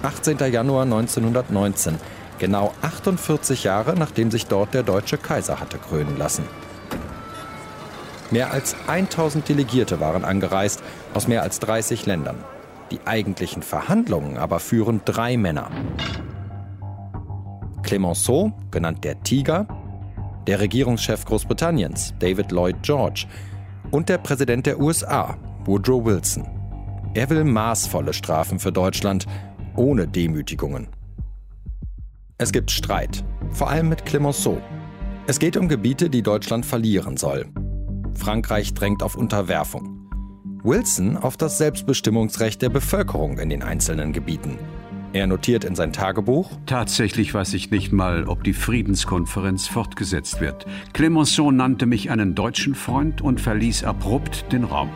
18. 0.03 0.37
Januar 0.51 0.83
1919 0.83 1.95
genau 2.39 2.73
48 2.81 3.63
Jahre 3.63 3.95
nachdem 3.97 4.31
sich 4.31 4.47
dort 4.47 4.73
der 4.73 4.83
deutsche 4.83 5.17
Kaiser 5.17 5.59
hatte 5.59 5.77
krönen 5.77 6.17
lassen. 6.17 6.43
Mehr 8.31 8.51
als 8.51 8.75
1000 8.87 9.47
Delegierte 9.47 9.99
waren 9.99 10.25
angereist 10.25 10.81
aus 11.13 11.27
mehr 11.27 11.43
als 11.43 11.59
30 11.59 12.05
Ländern. 12.05 12.37
Die 12.91 12.99
eigentlichen 13.05 13.63
Verhandlungen 13.63 14.37
aber 14.37 14.59
führen 14.59 15.01
drei 15.05 15.37
Männer. 15.37 15.69
Clemenceau, 17.83 18.51
genannt 18.71 19.03
der 19.03 19.21
Tiger, 19.21 19.67
der 20.47 20.59
Regierungschef 20.59 21.25
Großbritanniens, 21.25 22.13
David 22.19 22.51
Lloyd 22.51 22.77
George, 22.81 23.25
und 23.91 24.09
der 24.09 24.17
Präsident 24.17 24.65
der 24.65 24.79
USA, 24.79 25.37
Woodrow 25.65 26.03
Wilson. 26.03 26.47
Er 27.13 27.29
will 27.29 27.43
maßvolle 27.43 28.13
Strafen 28.13 28.59
für 28.59 28.71
Deutschland, 28.71 29.25
ohne 29.75 30.07
Demütigungen. 30.07 30.87
Es 32.37 32.51
gibt 32.51 32.69
Streit, 32.69 33.23
vor 33.51 33.69
allem 33.69 33.87
mit 33.87 34.05
Clemenceau. 34.05 34.61
Es 35.25 35.39
geht 35.39 35.55
um 35.55 35.69
Gebiete, 35.69 36.09
die 36.09 36.21
Deutschland 36.21 36.65
verlieren 36.65 37.15
soll. 37.15 37.45
Frankreich 38.13 38.73
drängt 38.73 39.03
auf 39.03 39.15
Unterwerfung. 39.15 40.09
Wilson 40.61 41.15
auf 41.15 41.37
das 41.37 41.57
Selbstbestimmungsrecht 41.57 42.61
der 42.61 42.67
Bevölkerung 42.67 43.37
in 43.39 43.49
den 43.49 43.63
einzelnen 43.63 44.11
Gebieten. 44.11 44.59
Er 45.13 45.27
notiert 45.27 45.63
in 45.63 45.75
sein 45.75 45.93
Tagebuch: 45.93 46.51
Tatsächlich 46.65 47.33
weiß 47.33 47.53
ich 47.53 47.71
nicht 47.71 47.93
mal, 47.93 48.27
ob 48.27 48.43
die 48.43 48.51
Friedenskonferenz 48.51 49.67
fortgesetzt 49.67 50.41
wird. 50.41 50.65
Clemenceau 50.91 51.51
nannte 51.51 51.85
mich 51.85 52.11
einen 52.11 52.35
deutschen 52.35 52.75
Freund 52.75 53.21
und 53.21 53.39
verließ 53.39 53.85
abrupt 53.85 54.51
den 54.51 54.65
Raum. 54.65 54.89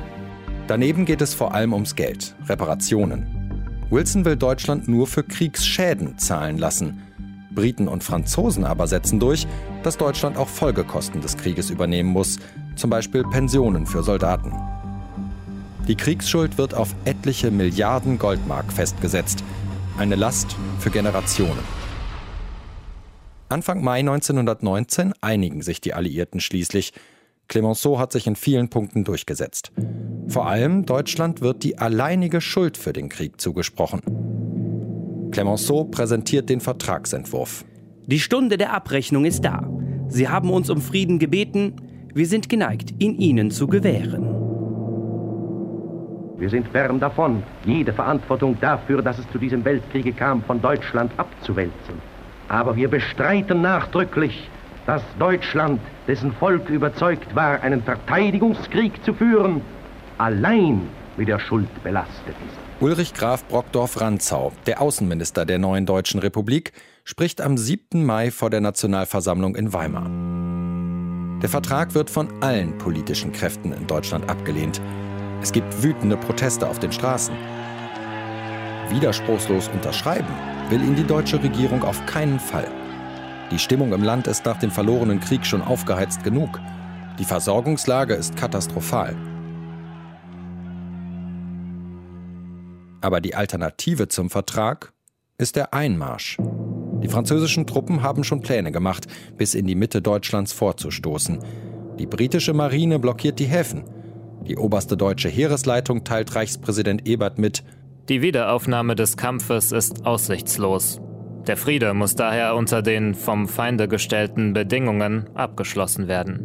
Daneben 0.68 1.06
geht 1.06 1.22
es 1.22 1.36
vor 1.36 1.54
allem 1.54 1.72
ums 1.72 1.96
Geld, 1.96 2.36
Reparationen. 2.50 3.28
Wilson 3.90 4.26
will 4.26 4.36
Deutschland 4.36 4.90
nur 4.90 5.08
für 5.08 5.24
Kriegsschäden 5.24 6.18
zahlen 6.18 6.58
lassen. 6.58 7.02
Briten 7.52 7.88
und 7.88 8.04
Franzosen 8.04 8.64
aber 8.64 8.88
setzen 8.88 9.20
durch, 9.20 9.48
dass 9.84 9.98
Deutschland 9.98 10.38
auch 10.38 10.48
Folgekosten 10.48 11.22
des 11.22 11.38
Krieges 11.38 11.70
übernehmen 11.70 12.10
muss, 12.10 12.40
zum 12.76 12.90
Beispiel 12.90 13.24
Pensionen 13.24 13.86
für 13.86 14.04
Soldaten. 14.04 14.54
Die 15.88 15.96
Kriegsschuld 15.96 16.58
wird 16.58 16.76
auf 16.76 16.94
etliche 17.06 17.50
Milliarden 17.50 18.20
Goldmark 18.20 18.72
festgesetzt, 18.72 19.44
eine 19.98 20.16
Last 20.16 20.56
für 20.80 20.92
Generationen. 20.92 21.64
Anfang 23.50 23.84
Mai 23.84 24.00
1919 24.00 25.14
einigen 25.22 25.64
sich 25.64 25.82
die 25.82 25.96
Alliierten 25.96 26.40
schließlich. 26.40 26.94
Clemenceau 27.48 27.98
hat 27.98 28.12
sich 28.12 28.28
in 28.28 28.36
vielen 28.36 28.70
Punkten 28.70 29.04
durchgesetzt. 29.04 29.72
Vor 30.28 30.46
allem 30.46 30.86
Deutschland 30.86 31.42
wird 31.42 31.64
die 31.64 31.80
alleinige 31.80 32.42
Schuld 32.42 32.78
für 32.78 32.94
den 32.94 33.10
Krieg 33.10 33.42
zugesprochen. 33.42 34.02
Clemenceau 35.32 35.86
präsentiert 35.86 36.50
den 36.50 36.60
Vertragsentwurf. 36.60 37.66
Die 38.06 38.20
Stunde 38.20 38.58
der 38.58 38.74
Abrechnung 38.74 39.26
ist 39.26 39.46
da. 39.46 39.68
Sie 40.08 40.28
haben 40.28 40.50
uns 40.50 40.70
um 40.70 40.82
Frieden 40.82 41.20
gebeten. 41.20 41.74
Wir 42.14 42.26
sind 42.26 42.50
geneigt, 42.50 42.96
ihn 43.00 43.16
Ihnen 43.20 43.52
zu 43.52 43.68
gewähren. 43.68 44.40
Wir 46.40 46.50
sind 46.50 46.68
fern 46.70 47.00
davon, 47.00 47.44
jede 47.66 47.94
Verantwortung 47.94 48.58
dafür, 48.62 49.02
dass 49.02 49.20
es 49.20 49.30
zu 49.30 49.38
diesem 49.38 49.64
Weltkriege 49.66 50.14
kam, 50.14 50.42
von 50.42 50.62
Deutschland 50.62 51.12
abzuwälzen. 51.18 51.96
Aber 52.48 52.76
wir 52.76 52.88
bestreiten 52.88 53.62
nachdrücklich, 53.62 54.50
dass 54.86 55.04
Deutschland, 55.20 55.80
dessen 56.08 56.32
Volk 56.32 56.70
überzeugt 56.70 57.36
war, 57.36 57.62
einen 57.62 57.84
Verteidigungskrieg 57.84 59.04
zu 59.04 59.14
führen, 59.14 59.62
allein 60.18 60.82
mit 61.20 61.28
der 61.28 61.38
Schuld 61.38 61.68
belastet 61.84 62.36
ist. 62.48 62.82
Ulrich 62.82 63.14
Graf 63.14 63.46
Brockdorf-Rantzau, 63.46 64.54
der 64.66 64.82
Außenminister 64.82 65.46
der 65.46 65.60
neuen 65.60 65.86
Deutschen 65.86 66.22
Republik, 66.22 66.72
spricht 67.04 67.42
am 67.42 67.58
7. 67.58 68.06
Mai 68.06 68.32
vor 68.32 68.50
der 68.50 68.62
Nationalversammlung 68.62 69.56
in 69.56 69.74
Weimar. 69.74 70.10
Der 71.42 71.50
Vertrag 71.50 71.94
wird 71.94 72.10
von 72.10 72.42
allen 72.42 72.78
politischen 72.78 73.34
Kräften 73.34 73.74
in 73.74 73.86
Deutschland 73.86 74.30
abgelehnt. 74.30 74.82
Es 75.42 75.52
gibt 75.52 75.84
wütende 75.84 76.16
Proteste 76.16 76.68
auf 76.68 76.80
den 76.80 76.92
Straßen. 76.94 77.36
Widerspruchslos 78.90 79.68
unterschreiben 79.68 80.34
will 80.70 80.82
ihn 80.82 80.96
die 80.96 81.06
deutsche 81.06 81.44
Regierung 81.44 81.84
auf 81.84 82.06
keinen 82.06 82.40
Fall. 82.40 82.68
Die 83.52 83.60
Stimmung 83.60 83.92
im 83.92 84.04
Land 84.04 84.28
ist 84.28 84.46
nach 84.46 84.58
dem 84.58 84.72
verlorenen 84.72 85.20
Krieg 85.20 85.46
schon 85.46 85.62
aufgeheizt 85.62 86.24
genug. 86.24 86.62
Die 87.18 87.26
Versorgungslage 87.26 88.14
ist 88.14 88.38
katastrophal. 88.38 89.16
Aber 93.02 93.22
die 93.22 93.36
Alternative 93.36 94.08
zum 94.08 94.30
Vertrag 94.30 94.94
ist 95.38 95.56
der 95.56 95.74
Einmarsch. 95.74 96.38
Die 97.02 97.08
französischen 97.08 97.66
Truppen 97.66 98.04
haben 98.04 98.24
schon 98.24 98.42
Pläne 98.42 98.72
gemacht, 98.72 99.08
bis 99.38 99.56
in 99.56 99.68
die 99.68 99.76
Mitte 99.76 100.02
Deutschlands 100.02 100.52
vorzustoßen. 100.52 101.40
Die 101.98 102.08
britische 102.08 102.54
Marine 102.54 103.00
blockiert 103.00 103.40
die 103.40 103.46
Häfen. 103.46 103.84
Die 104.48 104.58
oberste 104.58 104.98
deutsche 104.98 105.30
Heeresleitung 105.30 106.04
teilt 106.04 106.36
Reichspräsident 106.36 107.08
Ebert 107.08 107.38
mit, 107.38 107.64
die 108.10 108.24
Wiederaufnahme 108.24 108.96
des 108.96 109.18
Kampfes 109.18 109.72
ist 109.72 110.08
aussichtslos. 110.08 111.00
Der 111.46 111.58
Friede 111.58 111.94
muss 111.94 112.16
daher 112.16 112.56
unter 112.56 112.82
den 112.82 113.14
vom 113.14 113.48
Feinde 113.48 113.88
gestellten 113.88 114.54
Bedingungen 114.54 115.30
abgeschlossen 115.36 116.08
werden. 116.08 116.44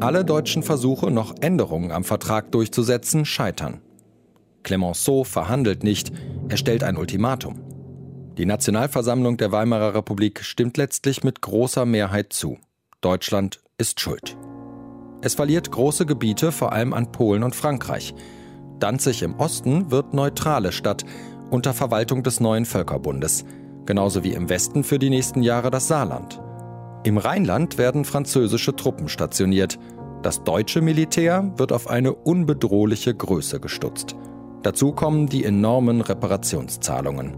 Alle 0.00 0.24
deutschen 0.24 0.62
Versuche, 0.62 1.10
noch 1.10 1.34
Änderungen 1.42 1.92
am 1.92 2.04
Vertrag 2.04 2.50
durchzusetzen, 2.52 3.26
scheitern. 3.26 3.82
Clemenceau 4.62 5.24
verhandelt 5.24 5.84
nicht, 5.84 6.12
er 6.48 6.56
stellt 6.56 6.84
ein 6.84 6.96
Ultimatum. 6.96 7.60
Die 8.38 8.46
Nationalversammlung 8.46 9.36
der 9.36 9.52
Weimarer 9.52 9.94
Republik 9.94 10.42
stimmt 10.42 10.76
letztlich 10.76 11.22
mit 11.22 11.42
großer 11.42 11.84
Mehrheit 11.84 12.32
zu. 12.32 12.58
Deutschland 13.00 13.60
ist 13.76 14.00
schuld. 14.00 14.36
Es 15.20 15.34
verliert 15.34 15.70
große 15.70 16.06
Gebiete, 16.06 16.50
vor 16.50 16.72
allem 16.72 16.92
an 16.94 17.12
Polen 17.12 17.42
und 17.42 17.54
Frankreich. 17.54 18.14
Danzig 18.78 19.22
im 19.22 19.34
Osten 19.34 19.90
wird 19.90 20.14
neutrale 20.14 20.72
Stadt 20.72 21.04
unter 21.50 21.74
Verwaltung 21.74 22.22
des 22.22 22.40
neuen 22.40 22.64
Völkerbundes, 22.64 23.44
genauso 23.84 24.24
wie 24.24 24.32
im 24.32 24.48
Westen 24.48 24.82
für 24.82 24.98
die 24.98 25.10
nächsten 25.10 25.42
Jahre 25.42 25.70
das 25.70 25.86
Saarland. 25.86 26.40
Im 27.04 27.18
Rheinland 27.18 27.78
werden 27.78 28.04
französische 28.04 28.74
Truppen 28.74 29.08
stationiert. 29.08 29.78
Das 30.22 30.42
deutsche 30.44 30.80
Militär 30.80 31.52
wird 31.56 31.72
auf 31.72 31.88
eine 31.88 32.14
unbedrohliche 32.14 33.14
Größe 33.14 33.60
gestutzt. 33.60 34.16
Dazu 34.62 34.92
kommen 34.92 35.26
die 35.26 35.44
enormen 35.44 36.00
Reparationszahlungen. 36.00 37.36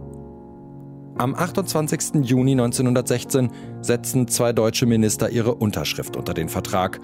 Am 1.16 1.34
28. 1.34 2.24
Juni 2.24 2.52
1916 2.52 3.50
setzen 3.80 4.28
zwei 4.28 4.52
deutsche 4.52 4.86
Minister 4.86 5.30
ihre 5.30 5.54
Unterschrift 5.54 6.16
unter 6.16 6.34
den 6.34 6.48
Vertrag 6.48 7.00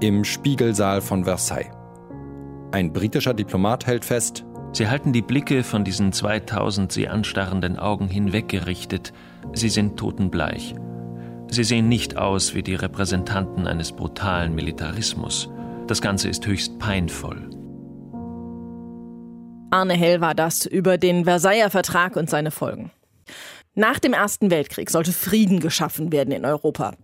im 0.00 0.24
Spiegelsaal 0.24 1.02
von 1.02 1.24
Versailles. 1.24 1.70
Ein 2.72 2.92
britischer 2.92 3.34
Diplomat 3.34 3.86
hält 3.86 4.04
fest, 4.04 4.44
Sie 4.72 4.88
halten 4.88 5.12
die 5.12 5.22
Blicke 5.22 5.64
von 5.64 5.84
diesen 5.84 6.12
2000 6.12 6.92
sie 6.92 7.08
anstarrenden 7.08 7.76
Augen 7.78 8.06
hinweggerichtet. 8.08 9.12
Sie 9.52 9.68
sind 9.68 9.98
totenbleich. 9.98 10.76
Sie 11.48 11.64
sehen 11.64 11.88
nicht 11.88 12.16
aus 12.16 12.54
wie 12.54 12.62
die 12.62 12.76
Repräsentanten 12.76 13.66
eines 13.66 13.90
brutalen 13.90 14.54
Militarismus. 14.54 15.50
Das 15.88 16.00
Ganze 16.00 16.28
ist 16.28 16.46
höchst 16.46 16.78
peinvoll. 16.78 17.49
Arne 19.70 19.94
Hell 19.94 20.20
war 20.20 20.34
das 20.34 20.66
über 20.66 20.98
den 20.98 21.24
Versailler 21.24 21.70
Vertrag 21.70 22.16
und 22.16 22.28
seine 22.28 22.50
Folgen. 22.50 22.90
Nach 23.74 24.00
dem 24.00 24.12
Ersten 24.12 24.50
Weltkrieg 24.50 24.90
sollte 24.90 25.12
Frieden 25.12 25.60
geschaffen 25.60 26.10
werden 26.10 26.32
in 26.32 26.44
Europa. 26.44 26.94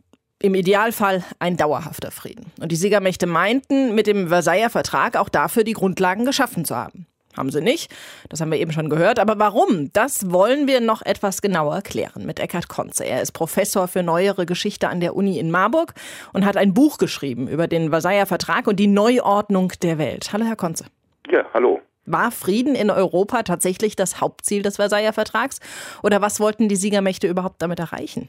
Im 0.43 0.55
Idealfall 0.55 1.25
ein 1.39 1.57
dauerhafter 1.57 2.11
Frieden. 2.11 2.53
Und 2.61 2.73
die 2.73 2.77
Siegermächte 2.77 3.27
meinten, 3.27 3.95
mit 3.95 4.09
dem 4.09 4.29
Versailler 4.29 4.69
Vertrag 4.69 5.17
auch 5.17 5.29
dafür 5.29 5.63
die 5.63 5.75
Grundlagen 5.75 6.25
geschaffen 6.25 6.65
zu 6.65 6.75
haben. 6.75 7.07
Haben 7.37 7.51
sie 7.51 7.61
nicht, 7.61 7.95
das 8.31 8.41
haben 8.41 8.51
wir 8.51 8.59
eben 8.59 8.73
schon 8.73 8.91
gehört. 8.91 9.21
Aber 9.21 9.39
warum? 9.39 9.93
Das 9.93 10.33
wollen 10.33 10.67
wir 10.67 10.81
noch 10.81 11.03
etwas 11.03 11.43
genauer 11.43 11.83
klären 11.83 12.27
mit 12.27 12.41
Eckhard 12.41 12.69
Konze. 12.69 13.05
Er 13.05 13.23
ist 13.23 13.33
Professor 13.33 13.87
für 13.87 14.03
neuere 14.03 14.45
Geschichte 14.45 14.89
an 14.89 15.01
der 15.01 15.15
Uni 15.15 15.39
in 15.39 15.51
Marburg 15.51 15.95
und 16.33 16.45
hat 16.45 16.57
ein 16.57 16.75
Buch 16.75 16.99
geschrieben 16.99 17.47
über 17.47 17.69
den 17.69 17.91
Versailler 17.91 18.27
Vertrag 18.27 18.67
und 18.67 18.81
die 18.81 18.89
Neuordnung 18.89 19.73
der 19.83 19.99
Welt. 19.99 20.33
Hallo, 20.33 20.47
Herr 20.47 20.57
Konze. 20.57 20.87
Ja, 21.31 21.45
hallo. 21.55 21.81
War 22.07 22.31
Frieden 22.31 22.75
in 22.75 22.91
Europa 22.91 23.43
tatsächlich 23.43 23.97
das 23.97 24.21
Hauptziel 24.21 24.63
des 24.63 24.77
Versailler 24.77 25.13
Vertrags? 25.13 25.61
Oder 26.03 26.23
was 26.23 26.41
wollten 26.41 26.69
die 26.69 26.77
Siegermächte 26.77 27.29
überhaupt 27.29 27.61
damit 27.61 27.81
erreichen? 27.81 28.29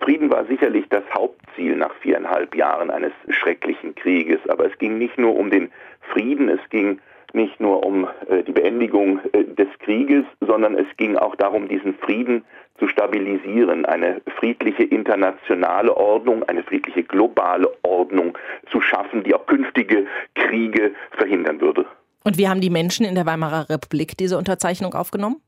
Frieden 0.00 0.30
war 0.30 0.46
sicherlich 0.46 0.84
das 0.88 1.02
Hauptziel 1.14 1.76
nach 1.76 1.94
viereinhalb 1.96 2.54
Jahren 2.54 2.90
eines 2.90 3.12
schrecklichen 3.28 3.94
Krieges. 3.94 4.38
Aber 4.48 4.66
es 4.66 4.78
ging 4.78 4.98
nicht 4.98 5.18
nur 5.18 5.36
um 5.36 5.50
den 5.50 5.70
Frieden, 6.12 6.48
es 6.48 6.60
ging 6.70 7.00
nicht 7.32 7.60
nur 7.60 7.84
um 7.84 8.06
äh, 8.28 8.42
die 8.42 8.52
Beendigung 8.52 9.20
äh, 9.32 9.44
des 9.44 9.68
Krieges, 9.80 10.24
sondern 10.40 10.76
es 10.76 10.86
ging 10.96 11.16
auch 11.16 11.34
darum, 11.36 11.68
diesen 11.68 11.94
Frieden 11.94 12.44
zu 12.78 12.88
stabilisieren, 12.88 13.84
eine 13.84 14.20
friedliche 14.38 14.82
internationale 14.84 15.96
Ordnung, 15.96 16.42
eine 16.44 16.62
friedliche 16.62 17.02
globale 17.02 17.68
Ordnung 17.82 18.36
zu 18.70 18.80
schaffen, 18.80 19.22
die 19.22 19.34
auch 19.34 19.46
künftige 19.46 20.06
Kriege 20.34 20.92
verhindern 21.12 21.60
würde. 21.60 21.86
Und 22.24 22.38
wie 22.38 22.48
haben 22.48 22.60
die 22.60 22.70
Menschen 22.70 23.04
in 23.04 23.14
der 23.14 23.26
Weimarer 23.26 23.68
Republik 23.68 24.16
diese 24.16 24.38
Unterzeichnung 24.38 24.94
aufgenommen? 24.94 25.40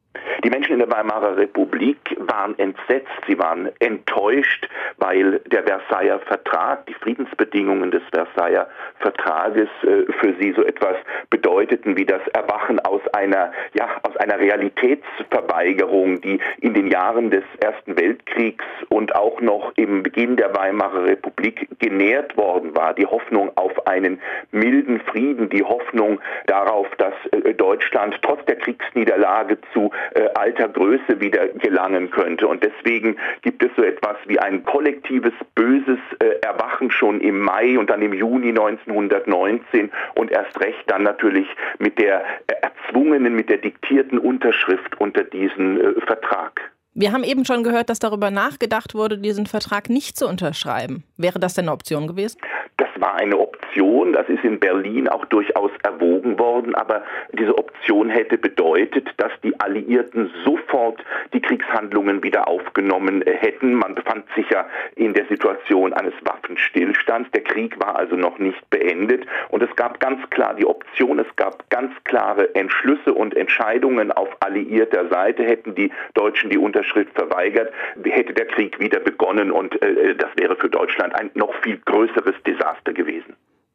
Die 0.44 0.50
Menschen 0.50 0.74
in 0.74 0.78
der 0.78 0.90
Weimarer 0.90 1.38
Republik 1.38 2.16
waren 2.18 2.58
entsetzt, 2.58 3.08
sie 3.26 3.38
waren 3.38 3.70
enttäuscht, 3.78 4.68
weil 4.98 5.38
der 5.46 5.62
Versailler 5.62 6.18
Vertrag, 6.20 6.84
die 6.84 6.92
Friedensbedingungen 6.92 7.90
des 7.90 8.02
Versailler 8.12 8.68
Vertrages 8.98 9.68
äh, 9.82 10.12
für 10.20 10.34
sie 10.38 10.52
so 10.52 10.62
etwas 10.62 10.96
bedeuteten 11.30 11.96
wie 11.96 12.04
das 12.04 12.20
Erwachen 12.34 12.78
aus 12.80 13.00
einer, 13.14 13.52
ja, 13.72 13.88
aus 14.02 14.16
einer 14.18 14.38
Realitätsverweigerung, 14.38 16.20
die 16.20 16.38
in 16.60 16.74
den 16.74 16.88
Jahren 16.88 17.30
des 17.30 17.44
Ersten 17.60 17.98
Weltkriegs 17.98 18.64
und 18.90 19.14
auch 19.16 19.40
noch 19.40 19.72
im 19.76 20.02
Beginn 20.02 20.36
der 20.36 20.54
Weimarer 20.54 21.04
Republik 21.04 21.68
genährt 21.78 22.36
worden 22.36 22.76
war. 22.76 22.92
Die 22.92 23.06
Hoffnung 23.06 23.50
auf 23.54 23.86
einen 23.86 24.20
milden 24.50 25.00
Frieden, 25.00 25.48
die 25.48 25.64
Hoffnung 25.64 26.20
darauf, 26.46 26.86
dass 26.98 27.14
äh, 27.32 27.54
Deutschland 27.54 28.18
trotz 28.20 28.44
der 28.44 28.56
Kriegsniederlage 28.56 29.58
zu 29.72 29.90
äh, 30.14 30.33
alter 30.36 30.68
Größe 30.68 31.20
wieder 31.20 31.48
gelangen 31.48 32.10
könnte. 32.10 32.46
Und 32.46 32.62
deswegen 32.62 33.16
gibt 33.42 33.62
es 33.62 33.70
so 33.76 33.82
etwas 33.82 34.16
wie 34.26 34.38
ein 34.38 34.64
kollektives 34.64 35.32
böses 35.54 35.98
äh, 36.18 36.40
Erwachen 36.42 36.90
schon 36.90 37.20
im 37.20 37.40
Mai 37.40 37.78
und 37.78 37.90
dann 37.90 38.02
im 38.02 38.12
Juni 38.12 38.48
1919 38.48 39.90
und 40.14 40.30
erst 40.30 40.60
recht 40.60 40.84
dann 40.86 41.02
natürlich 41.02 41.46
mit 41.78 41.98
der 41.98 42.24
äh, 42.46 42.54
erzwungenen, 42.62 43.34
mit 43.34 43.50
der 43.50 43.58
diktierten 43.58 44.18
Unterschrift 44.18 45.00
unter 45.00 45.24
diesen 45.24 45.80
äh, 45.80 46.00
Vertrag. 46.06 46.73
Wir 46.96 47.10
haben 47.10 47.24
eben 47.24 47.44
schon 47.44 47.64
gehört, 47.64 47.90
dass 47.90 47.98
darüber 47.98 48.30
nachgedacht 48.30 48.94
wurde, 48.94 49.18
diesen 49.18 49.46
Vertrag 49.46 49.90
nicht 49.90 50.16
zu 50.16 50.28
unterschreiben. 50.28 51.02
Wäre 51.16 51.40
das 51.40 51.54
denn 51.54 51.64
eine 51.64 51.72
Option 51.72 52.06
gewesen? 52.06 52.38
Das 52.76 52.88
war 52.98 53.14
eine 53.14 53.36
Option, 53.36 54.12
das 54.12 54.28
ist 54.28 54.44
in 54.44 54.60
Berlin 54.60 55.08
auch 55.08 55.24
durchaus 55.26 55.70
erwogen 55.82 56.38
worden, 56.38 56.74
aber 56.74 57.02
diese 57.32 57.56
Option 57.56 58.08
hätte 58.08 58.38
bedeutet, 58.38 59.08
dass 59.16 59.32
die 59.42 59.58
Alliierten 59.60 60.30
sofort 60.44 61.04
die 61.32 61.40
Kriegshandlungen 61.40 62.22
wieder 62.22 62.48
aufgenommen 62.48 63.22
hätten. 63.26 63.74
Man 63.74 63.94
befand 63.94 64.24
sich 64.36 64.48
ja 64.50 64.66
in 64.96 65.14
der 65.14 65.26
Situation 65.26 65.92
eines 65.92 66.14
Waffenstillstands. 66.24 67.30
Der 67.32 67.42
Krieg 67.42 67.78
war 67.80 67.96
also 67.96 68.16
noch 68.16 68.38
nicht 68.38 68.70
beendet 68.70 69.26
und 69.50 69.62
es 69.62 69.74
gab 69.76 70.00
ganz 70.00 70.18
klar 70.30 70.54
die 70.54 70.66
Option, 70.66 71.18
es 71.18 71.36
gab 71.36 71.68
ganz 71.70 71.92
klare 72.04 72.54
Entschlüsse 72.54 73.12
und 73.12 73.36
Entscheidungen 73.36 74.12
auf 74.12 74.28
alliierter 74.40 75.08
Seite. 75.08 75.44
Hätten 75.44 75.74
die 75.74 75.90
Deutschen 76.14 76.50
die 76.50 76.58
Unterschrift 76.84 77.14
verweigert, 77.14 77.72
hätte 78.04 78.34
der 78.34 78.46
Krieg 78.46 78.78
wieder 78.78 79.00
begonnen 79.00 79.50
und 79.50 79.80
äh, 79.82 80.14
das 80.14 80.30
wäre 80.36 80.56
für 80.56 80.68
Deutschland 80.68 81.14
ein 81.14 81.30
noch 81.34 81.52
viel 81.62 81.78
größeres 81.78 82.34
Desaster 82.46 82.92
gewesen. 82.92 83.34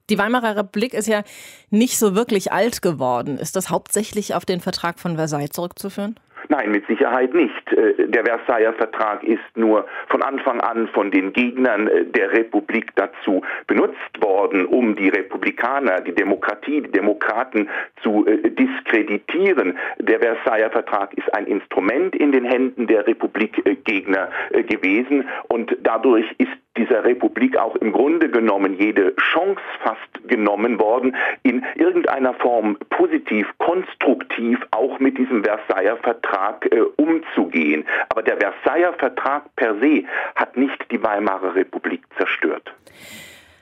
Die 0.09 0.17
Weimarer 0.17 0.55
Republik 0.55 0.93
ist 0.93 1.07
ja 1.07 1.23
nicht 1.69 1.99
so 1.99 2.15
wirklich 2.15 2.51
alt 2.51 2.81
geworden. 2.81 3.37
Ist 3.37 3.55
das 3.55 3.69
hauptsächlich 3.69 4.33
auf 4.33 4.43
den 4.43 4.59
Vertrag 4.59 4.99
von 4.99 5.17
Versailles 5.17 5.51
zurückzuführen? 5.51 6.15
Nein, 6.47 6.71
mit 6.71 6.87
Sicherheit 6.87 7.33
nicht. 7.33 7.73
Äh, 7.73 8.07
der 8.07 8.25
Versailler 8.25 8.73
Vertrag 8.73 9.23
ist 9.23 9.39
nur 9.55 9.85
von 10.07 10.23
Anfang 10.23 10.61
an 10.61 10.87
von 10.87 11.11
den 11.11 11.33
Gegnern 11.33 11.87
äh, 11.87 12.05
der 12.05 12.31
Republik 12.31 12.91
dazu 12.95 13.41
benutzt 13.67 14.21
worden, 14.21 14.65
um 14.65 14.95
die 14.95 15.09
Republikaner, 15.09 16.01
die 16.01 16.13
Demokratie, 16.13 16.81
die 16.81 16.91
Demokraten 16.91 17.69
zu 18.01 18.25
äh, 18.25 18.49
diskreditieren. 18.49 19.77
Der 19.99 20.19
Versailler 20.19 20.71
Vertrag 20.71 21.13
ist 21.15 21.33
ein 21.33 21.45
Instrument 21.45 22.15
in 22.15 22.31
den 22.31 22.45
Händen 22.45 22.87
der 22.87 23.05
Republikgegner 23.05 24.29
gewesen 24.67 25.27
und 25.47 25.75
dadurch 25.81 26.25
ist 26.37 26.51
dieser 26.77 27.03
Republik 27.03 27.57
auch 27.57 27.75
im 27.75 27.91
Grunde 27.91 28.29
genommen 28.29 28.75
jede 28.79 29.15
Chance 29.15 29.61
fast 29.83 30.27
genommen 30.27 30.79
worden, 30.79 31.15
in 31.43 31.63
irgendeiner 31.75 32.33
Form 32.35 32.77
positiv, 32.89 33.47
konstruktiv 33.57 34.59
auch 34.71 34.99
mit 34.99 35.17
diesem 35.17 35.43
Versailler 35.43 35.97
Vertrag 35.97 36.28
äh, 36.71 36.81
umzugehen. 36.97 37.85
Aber 38.09 38.21
der 38.23 38.37
Versailler 38.37 38.93
Vertrag 38.93 39.55
per 39.55 39.79
se 39.79 40.03
hat 40.35 40.57
nicht 40.57 40.91
die 40.91 41.01
Weimarer 41.01 41.55
Republik 41.55 42.03
zerstört. 42.17 42.73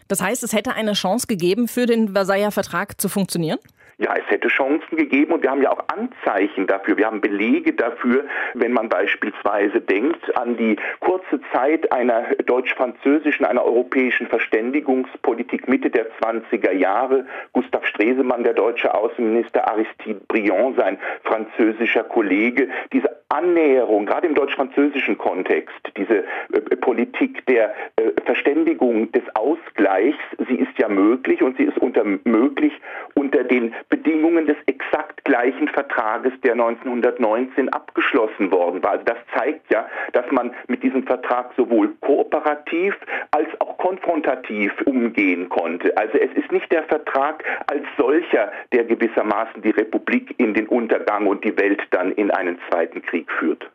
Das 0.08 0.22
heißt, 0.22 0.44
es 0.44 0.54
hätte 0.54 0.74
eine 0.74 0.94
Chance 0.94 1.28
gegeben, 1.28 1.68
für 1.68 1.86
den 1.86 2.14
Versailler 2.14 2.52
Vertrag 2.52 3.00
zu 3.00 3.10
funktionieren? 3.10 3.60
Ja, 4.00 4.14
es 4.16 4.30
hätte 4.30 4.48
Chancen 4.48 4.96
gegeben 4.96 5.32
und 5.32 5.42
wir 5.42 5.50
haben 5.50 5.64
ja 5.64 5.72
auch 5.72 5.84
Anzeichen 5.88 6.68
dafür. 6.68 6.98
Wir 6.98 7.08
haben 7.08 7.20
Belege 7.20 7.74
dafür, 7.74 8.26
wenn 8.54 8.72
man 8.72 8.90
beispielsweise 8.90 9.82
denkt 9.82 10.38
an 10.38 10.56
die 10.56 10.76
kurze 11.00 11.42
Zeit 11.52 11.92
einer 11.92 12.26
deutsch-französischen, 12.46 13.44
einer 13.44 13.66
europäischen 13.66 14.28
Verständigungspolitik 14.28 15.68
Mitte 15.68 15.90
der 15.90 16.12
20er 16.22 16.74
Jahre. 16.74 17.26
Gustav 17.54 17.88
Stresemann, 17.88 18.44
der 18.44 18.54
deutsche 18.54 18.94
Außenminister, 18.94 19.68
Aristide 19.68 20.22
Briand, 20.28 20.78
sein 20.78 21.00
französischer 21.24 22.04
Kollege, 22.04 22.70
diese 22.94 23.10
Annäherung, 23.30 24.06
gerade 24.06 24.28
im 24.28 24.36
deutsch-französischen 24.36 25.18
Kontext, 25.18 25.76
diese 25.98 26.20
äh, 26.54 26.76
Politik 26.80 27.46
der 27.48 27.74
äh, 27.98 28.12
Verständigung, 28.26 29.12
des 29.12 29.24
Ausgleichs, 29.36 30.18
sie 30.48 30.56
ist 30.56 30.78
ja 30.78 30.88
möglich 30.88 31.42
und 31.42 31.58
sie 31.58 31.64
ist 31.64 31.78
unter 31.78 32.04
möglich 32.24 32.72
unter 33.18 33.44
den 33.44 33.74
Bedingungen 33.90 34.46
des 34.46 34.58
exakt 34.68 35.26
gleichen 35.26 35.68
Vertrages, 35.70 36.32
der 36.44 36.54
1919 36.54 37.70
abgeschlossen 37.70 38.52
worden 38.52 38.84
war. 38.84 38.92
Also 38.92 39.06
das 39.06 39.18
zeigt 39.36 39.72
ja, 39.72 39.88
dass 40.14 40.26
man 40.32 40.54
mit 40.68 40.84
diesem 40.84 41.04
Vertrag 41.04 41.52
sowohl 41.58 41.96
kooperativ 42.02 42.96
als 43.32 43.48
auch 43.60 43.78
konfrontativ 43.78 44.72
umgehen 44.86 45.50
konnte. 45.50 45.96
Also 45.98 46.18
es 46.20 46.32
ist 46.38 46.52
nicht 46.52 46.72
der 46.72 46.84
Vertrag 46.84 47.44
als 47.68 47.84
solcher, 47.98 48.52
der 48.72 48.84
gewissermaßen 48.84 49.62
die 49.64 49.72
Republik 49.72 50.36
in 50.38 50.54
den 50.54 50.68
Untergang 50.68 51.26
und 51.26 51.44
die 51.44 51.58
Welt 51.58 51.82
dann 51.92 52.12
in 52.12 52.30
einen 52.30 52.60
zweiten 52.70 53.02
Krieg 53.02 53.32
führt. 53.32 53.70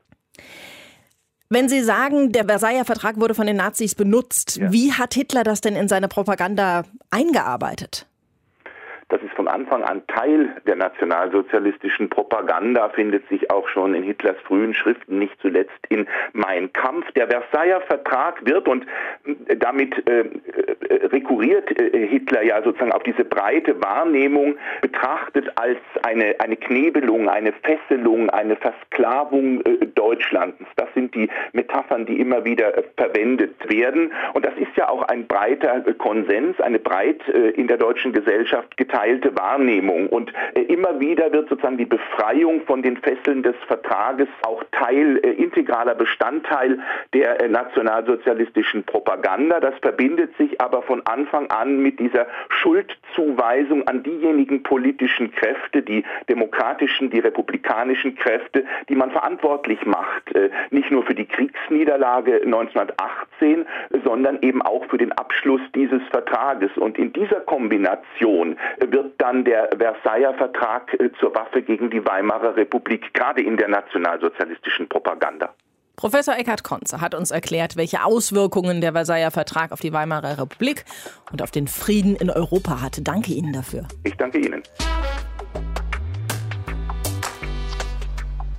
Wenn 1.51 1.69
Sie 1.69 1.81
sagen, 1.81 2.33
der 2.33 2.47
Versailler 2.47 2.87
Vertrag 2.87 3.21
wurde 3.21 3.35
von 3.35 3.47
den 3.47 3.57
Nazis 3.57 3.95
benutzt, 3.95 4.57
ja. 4.57 4.73
wie 4.73 4.93
hat 4.93 5.13
Hitler 5.13 5.43
das 5.43 5.61
denn 5.61 5.77
in 5.77 5.87
seine 5.87 6.09
Propaganda 6.09 6.85
eingearbeitet? 7.11 8.07
Das 9.13 9.23
ist 9.23 9.35
von 9.35 9.47
Anfang 9.47 9.85
an 9.85 10.07
Teil 10.07 10.57
der 10.67 10.77
nationalsozialistischen 10.77 12.09
Propaganda, 12.09 12.89
findet 12.89 13.29
sich 13.29 13.51
auch 13.51 13.69
schon 13.69 13.95
in 13.95 14.03
Hitlers 14.03 14.39
frühen 14.47 14.73
Schriften, 14.73 15.19
nicht 15.19 15.39
zuletzt 15.43 15.79
in 15.91 16.09
Mein 16.33 16.73
Kampf. 16.73 17.13
Der 17.13 17.29
Versailler 17.29 17.83
Vertrag 17.83 18.47
wird 18.47 18.69
und 18.69 18.87
äh, 19.27 19.55
damit 19.55 20.09
äh, 20.09 20.21
äh, 20.21 21.07
rekurriert 21.09 21.79
äh, 21.79 22.07
Hitler 22.07 22.43
ja 22.43 22.63
sozusagen 22.63 22.93
auf 22.93 23.03
diese 23.03 23.23
breite 23.23 23.83
Wahrnehmung 23.83 24.57
betrachtet 24.81 25.53
als 25.57 25.79
eine, 26.05 26.35
eine 26.39 26.57
Knebelung, 26.57 27.29
eine 27.29 27.53
Fesselung, 27.53 28.31
eine 28.31 28.57
Versklavung 28.57 29.61
äh, 29.61 29.89
Deutschlands. 29.95 30.57
Das 30.77 30.89
sind 30.95 31.15
die 31.15 31.29
Metaphern, 31.53 32.07
die 32.07 32.19
immer 32.19 32.47
wieder 32.47 32.79
äh, 32.79 32.83
verwendet 32.97 33.71
werden. 33.71 34.11
Und 34.33 34.47
das 34.47 34.55
ist 34.57 34.75
ja 34.77 34.89
auch 34.89 35.03
ein 35.03 35.27
breiter 35.27 35.83
Konsens, 35.99 36.59
eine 36.63 36.79
breit 36.79 37.21
in 37.29 37.67
der 37.67 37.77
deutschen 37.77 38.13
Gesellschaft 38.13 38.77
geteilte 38.77 39.02
geteilte 39.03 39.37
Wahrnehmung. 39.37 40.09
Und 40.09 40.33
äh, 40.55 40.61
immer 40.63 41.01
wieder 41.01 41.33
wird 41.33 41.49
sozusagen 41.49 41.79
die 41.79 41.85
Befreiung 41.85 42.63
von 42.63 42.83
den 42.83 42.97
Fesseln 42.97 43.43
des 43.43 43.57
Vertrages 43.67 44.29
auch 44.43 44.63
Teil, 44.73 45.19
äh, 45.23 45.31
integraler 45.33 45.95
Bestandteil 45.95 46.79
der 47.13 47.43
äh, 47.43 47.49
nationalsozialistischen 47.49 48.85
Propaganda. 48.85 49.61
Das 49.61 49.75
verbindet 49.81 50.37
sich 50.37 50.61
aber 50.61 50.83
von 50.83 51.03
Anfang 51.07 51.51
an 51.51 51.83
mit 51.83 51.99
dieser 51.99 52.27
Schuldzuweisung 52.49 53.87
an 53.89 54.03
diejenigen 54.03 54.63
politischen 54.63 55.33
Kräfte, 55.33 55.83
die 55.83 56.05
demokratischen, 56.29 57.11
die 57.11 57.19
republikanischen 57.19 58.15
Kräfte, 58.15 58.65
die 58.89 58.95
man 58.95 59.11
verantwortlich 59.11 59.85
macht, 59.85 60.33
nicht 60.71 60.91
nur 60.91 61.03
für 61.05 61.15
die 61.15 61.27
Kriegsniederlage 61.27 62.43
1918, 62.45 63.67
sondern 64.05 64.39
eben 64.43 64.63
auch 64.63 64.85
für 64.87 64.99
den 64.99 65.13
Abschluss 65.13 65.61
dieses 65.75 66.03
Vertrages. 66.11 66.71
Und 66.77 66.99
in 66.99 67.13
dieser 67.13 67.41
Kombination 67.41 68.57
wird 68.93 69.21
dann 69.21 69.45
der 69.45 69.71
Versailler 69.77 70.35
Vertrag 70.35 70.95
äh, 71.01 71.11
zur 71.19 71.35
Waffe 71.35 71.63
gegen 71.63 71.91
die 71.91 72.05
Weimarer 72.05 72.55
Republik, 72.57 73.13
gerade 73.15 73.43
in 73.43 73.57
der 73.57 73.69
nationalsozialistischen 73.69 74.89
Propaganda. 74.89 75.53
Professor 75.97 76.37
Eckhard 76.37 76.65
Konze 76.65 77.01
hat 77.01 77.15
uns 77.15 77.31
erklärt, 77.31 77.77
welche 77.77 78.05
Auswirkungen 78.05 78.81
der 78.81 78.93
Versailler 78.93 79.31
Vertrag 79.31 79.73
auf 79.73 79.81
die 79.81 79.93
Weimarer 79.93 80.39
Republik 80.39 80.85
und 81.31 81.43
auf 81.43 81.51
den 81.51 81.69
Frieden 81.69 82.17
in 82.17 82.31
Europa 82.31 82.81
hatte. 82.81 83.03
Danke 83.03 83.33
Ihnen 83.33 83.53
dafür. 83.53 83.87
Ich 84.05 84.17
danke 84.17 84.39
Ihnen. 84.39 84.63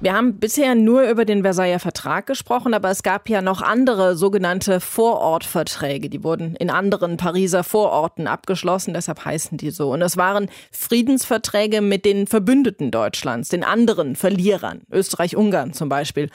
Wir 0.04 0.16
haben 0.16 0.38
bisher 0.38 0.76
nur 0.76 1.04
über 1.04 1.24
den 1.24 1.44
Versailler 1.44 1.80
Vertrag 1.80 2.28
gesprochen, 2.28 2.74
aber 2.74 2.90
es 2.90 3.04
gab 3.04 3.30
ja 3.30 3.42
noch 3.42 3.62
andere 3.62 4.18
sogenannte 4.18 4.82
Vorortverträge. 4.82 6.10
Die 6.10 6.26
wurden 6.26 6.58
in 6.58 6.70
anderen 6.70 7.16
Pariser 7.16 7.64
Vororten 7.64 8.28
abgeschlossen, 8.28 8.94
deshalb 8.94 9.24
heißen 9.24 9.58
die 9.58 9.72
so. 9.72 9.94
Und 9.94 10.02
es 10.02 10.18
waren 10.18 10.50
Friedensverträge 10.74 11.80
mit 11.80 12.04
den 12.04 12.28
Verbündeten 12.28 12.92
Deutschlands, 12.92 13.48
den 13.48 13.64
anderen 13.64 14.18
Verlierern, 14.18 14.82
Österreich-Ungarn 14.92 15.72
zum 15.72 15.88
Beispiel 15.88 16.30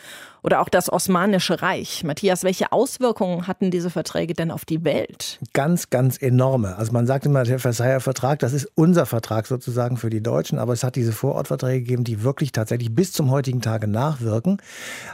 oder 0.49 0.63
auch 0.63 0.71
das 0.71 0.91
Osmanische 0.91 1.61
Reich. 1.61 2.05
Matthias, 2.05 2.43
welche 2.43 2.73
Auswirkungen 2.73 3.47
hatten 3.47 3.71
diese 3.71 3.91
Verträge 3.91 4.33
denn 4.33 4.51
auf 4.51 4.65
die 4.65 4.83
Welt? 4.83 5.39
Ganz, 5.53 5.91
ganz 5.91 6.17
enorme. 6.17 6.77
Also 6.79 6.91
man 6.93 7.07
sagt 7.07 7.27
immer, 7.27 7.45
der 7.45 7.59
Versailler 7.59 8.01
Vertrag, 8.01 8.39
das 8.39 8.55
ist 8.55 8.67
unser 8.75 9.05
Vertrag 9.05 9.47
sozusagen 9.47 9.99
für 9.99 10.09
die 10.09 10.23
Deutschen, 10.23 10.59
aber 10.59 10.73
es 10.73 10.85
hat 10.85 10.97
diese 10.97 11.13
Vorortverträge 11.13 11.81
gegeben, 11.81 12.05
die 12.05 12.23
wirklich 12.23 12.53
tatsächlich 12.53 12.95
bis 12.95 13.13
zum 13.13 13.31
heutigen 13.31 13.61
Tage 13.61 13.89
nachwirken. 13.89 14.57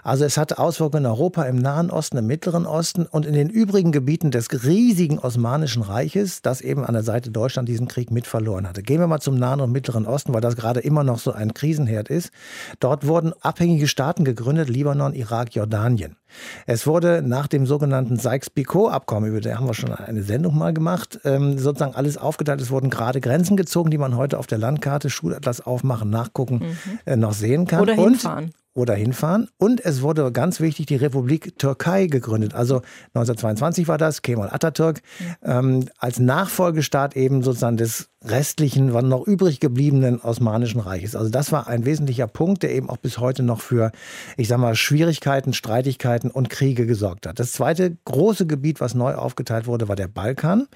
Also 0.05 0.25
es 0.25 0.37
hatte 0.37 0.59
Auswirkungen 0.59 1.03
in 1.03 1.11
Europa, 1.11 1.43
im 1.43 1.57
Nahen 1.57 1.91
Osten, 1.91 2.17
im 2.19 2.29
Mittleren 2.29 2.65
Osten 2.65 3.05
und 3.05 3.27
in 3.27 3.33
den 3.33 3.51
übrigen 3.51 3.91
Gebieten 3.91 4.31
des 4.31 4.47
riesigen 4.65 5.19
Osmanischen 5.19 5.83
Reiches, 5.83 6.43
das 6.43 6.61
eben 6.61 6.85
an 6.85 6.95
der 6.95 7.03
Seite 7.03 7.33
Deutschland 7.33 7.69
diesen 7.69 7.89
Krieg 7.89 8.13
mit 8.13 8.29
verloren 8.29 8.69
hatte. 8.69 8.85
Gehen 8.85 9.01
wir 9.01 9.09
mal 9.09 9.19
zum 9.19 9.35
Nahen 9.35 9.61
und 9.61 9.73
Mittleren 9.73 10.07
Osten, 10.07 10.33
weil 10.33 10.43
das 10.43 10.55
gerade 10.55 10.79
immer 10.79 11.03
noch 11.03 11.19
so 11.19 11.33
ein 11.33 11.55
Krisenherd 11.55 12.09
ist. 12.09 12.31
Dort 12.79 13.05
wurden 13.09 13.33
abhängige 13.41 13.89
Staaten 13.89 14.25
gegründet, 14.25 14.69
Libanon, 14.69 15.13
Irak, 15.25 15.55
Jordanien. 15.55 16.17
Es 16.67 16.87
wurde 16.87 17.23
nach 17.23 17.47
dem 17.47 17.67
sogenannten 17.67 18.19
Sykes-Picot-Abkommen, 18.19 19.31
über 19.31 19.41
das 19.41 19.57
haben 19.57 19.67
wir 19.67 19.75
schon 19.75 19.93
eine 19.93 20.23
Sendung 20.23 20.57
mal 20.57 20.73
gemacht, 20.73 21.21
ähm, 21.25 21.59
sozusagen 21.59 21.95
alles 21.95 22.17
aufgeteilt. 22.17 22.61
Es 22.61 22.71
wurden 22.71 22.91
gerade 22.91 23.21
Grenzen 23.21 23.57
gezogen, 23.57 23.91
die 23.91 23.99
man 23.99 24.17
heute 24.17 24.39
auf 24.39 24.47
der 24.47 24.59
Landkarte, 24.59 25.11
Schulatlas 25.11 25.61
aufmachen, 25.61 26.11
nachgucken, 26.11 26.57
mhm. 26.57 26.99
äh, 27.05 27.17
noch 27.17 27.33
sehen 27.33 27.67
kann. 27.67 27.81
Oder 27.81 27.95
hinfahren. 27.95 28.47
Und 28.47 28.64
oder 28.75 28.95
hinfahren. 28.95 29.49
Und 29.57 29.85
es 29.85 30.03
wurde 30.03 30.31
ganz 30.33 30.61
wichtig 30.61 30.87
die 30.87 30.97
Republik 30.97 31.59
Türkei 31.59 32.07
gegründet. 32.07 32.55
Also 32.55 32.83
1922 33.15 33.89
war 33.89 33.99
das, 33.99 34.23
Kemal 34.23 34.51
Atatürk, 34.51 35.01
ähm, 35.43 35.89
als 35.99 36.19
Nachfolgestaat 36.19 37.17
eben 37.17 37.43
sozusagen 37.43 37.77
des 37.77 38.11
restlichen, 38.25 38.95
wann 38.95 39.09
noch 39.09 39.27
übrig 39.27 39.61
gebliebenen 39.61 40.21
Osmanischen 40.21 40.81
Reiches. 40.81 41.15
Also 41.15 41.31
das 41.31 41.53
war 41.53 41.69
ein 41.69 41.85
wesentlicher 41.85 42.27
Punkt, 42.27 42.63
der 42.63 42.75
eben 42.75 42.89
auch 42.89 42.97
bis 42.97 43.19
heute 43.19 43.43
noch 43.43 43.61
für, 43.61 43.93
ich 44.37 44.49
sag 44.49 44.59
mal, 44.59 44.75
Schwierigkeiten, 44.75 45.53
Streitigkeiten 45.53 46.31
und 46.31 46.51
Kriege 46.51 46.87
gesorgt 46.87 47.27
hat. 47.27 47.39
Das 47.39 47.53
zweite 47.53 47.97
große 48.05 48.47
Gebiet, 48.47 48.81
was 48.81 48.95
neu 48.95 49.15
aufgeteilt 49.15 49.67
wurde, 49.67 49.89
war 49.89 49.97
der 49.97 50.09
Balkan. 50.09 50.67